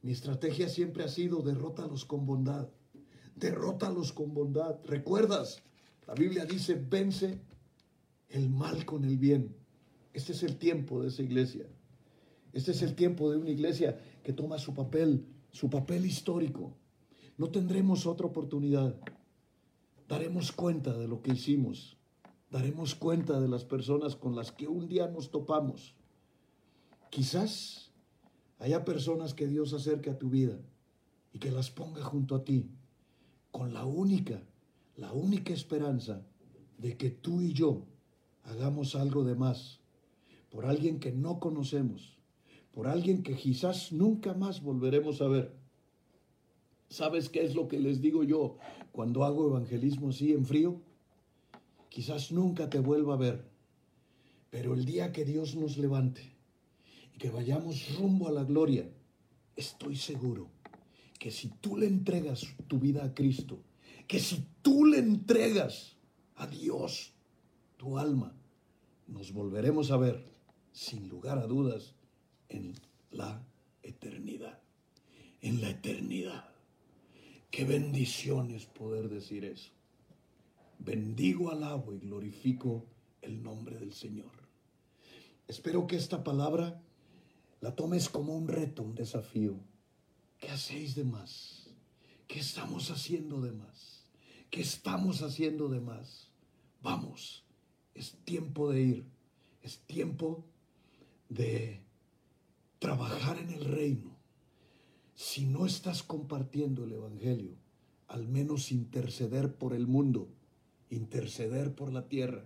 [0.00, 2.68] Mi estrategia siempre ha sido derrótalos con bondad,
[3.36, 4.78] derrótalos con bondad.
[4.84, 5.62] ¿Recuerdas?
[6.06, 7.42] La Biblia dice, vence
[8.30, 9.54] el mal con el bien.
[10.14, 11.66] Este es el tiempo de esa iglesia.
[12.52, 16.76] Este es el tiempo de una iglesia que toma su papel, su papel histórico.
[17.36, 18.98] No tendremos otra oportunidad.
[20.08, 21.96] Daremos cuenta de lo que hicimos.
[22.50, 25.94] Daremos cuenta de las personas con las que un día nos topamos.
[27.10, 27.92] Quizás
[28.58, 30.58] haya personas que Dios acerque a tu vida
[31.32, 32.70] y que las ponga junto a ti
[33.50, 34.42] con la única,
[34.96, 36.26] la única esperanza
[36.78, 37.86] de que tú y yo
[38.44, 39.80] hagamos algo de más
[40.50, 42.17] por alguien que no conocemos,
[42.78, 45.52] por alguien que quizás nunca más volveremos a ver.
[46.88, 48.58] ¿Sabes qué es lo que les digo yo
[48.92, 50.80] cuando hago evangelismo así en frío?
[51.88, 53.44] Quizás nunca te vuelva a ver,
[54.50, 56.22] pero el día que Dios nos levante
[57.12, 58.88] y que vayamos rumbo a la gloria,
[59.56, 60.48] estoy seguro
[61.18, 63.58] que si tú le entregas tu vida a Cristo,
[64.06, 65.96] que si tú le entregas
[66.36, 67.12] a Dios
[67.76, 68.36] tu alma,
[69.08, 70.24] nos volveremos a ver,
[70.70, 71.97] sin lugar a dudas,
[72.48, 72.74] en
[73.10, 73.42] la
[73.82, 74.58] eternidad.
[75.40, 76.48] En la eternidad.
[77.50, 79.70] Qué bendición es poder decir eso.
[80.78, 82.86] Bendigo, alabo y glorifico
[83.22, 84.30] el nombre del Señor.
[85.46, 86.80] Espero que esta palabra
[87.60, 89.58] la tomes como un reto, un desafío.
[90.38, 91.70] ¿Qué hacéis de más?
[92.26, 94.04] ¿Qué estamos haciendo de más?
[94.50, 96.28] ¿Qué estamos haciendo de más?
[96.82, 97.44] Vamos
[97.98, 99.04] es tiempo de ir,
[99.62, 100.44] es tiempo
[101.28, 101.82] de
[102.78, 104.16] trabajar en el reino.
[105.14, 107.56] Si no estás compartiendo el Evangelio,
[108.06, 110.28] al menos interceder por el mundo,
[110.90, 112.44] interceder por la tierra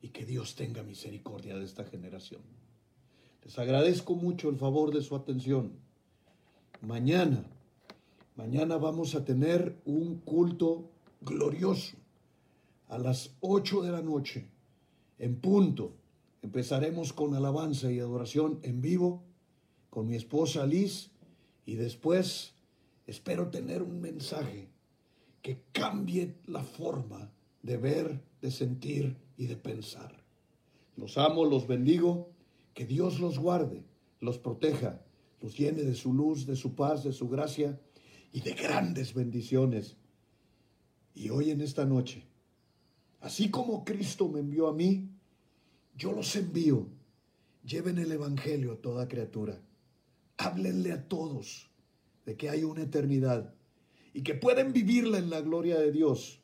[0.00, 2.40] y que Dios tenga misericordia de esta generación.
[3.44, 5.72] Les agradezco mucho el favor de su atención.
[6.80, 7.44] Mañana,
[8.36, 10.90] mañana vamos a tener un culto
[11.20, 11.96] glorioso
[12.88, 14.48] a las 8 de la noche
[15.18, 15.94] en punto.
[16.42, 19.22] Empezaremos con alabanza y adoración en vivo
[19.92, 21.10] con mi esposa Liz
[21.66, 22.54] y después
[23.06, 24.70] espero tener un mensaje
[25.42, 27.30] que cambie la forma
[27.62, 30.24] de ver, de sentir y de pensar.
[30.96, 32.30] Los amo, los bendigo,
[32.72, 33.84] que Dios los guarde,
[34.20, 35.02] los proteja,
[35.42, 37.78] los llene de su luz, de su paz, de su gracia
[38.32, 39.98] y de grandes bendiciones.
[41.14, 42.24] Y hoy en esta noche
[43.22, 45.08] Así como Cristo me envió a mí,
[45.96, 46.88] yo los envío.
[47.64, 49.62] Lleven el Evangelio a toda criatura.
[50.44, 51.70] Háblenle a todos
[52.26, 53.54] de que hay una eternidad
[54.12, 56.42] y que pueden vivirla en la gloria de Dios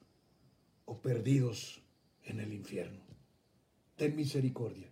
[0.85, 1.83] o perdidos
[2.25, 3.01] en el infierno.
[3.97, 4.89] Ten misericordia.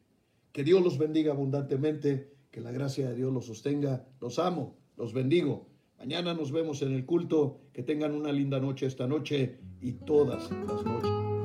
[0.52, 4.04] Que Dios los bendiga abundantemente, que la gracia de Dios los sostenga.
[4.20, 5.68] Los amo, los bendigo.
[5.98, 7.60] Mañana nos vemos en el culto.
[7.72, 11.35] Que tengan una linda noche esta noche y todas las noches.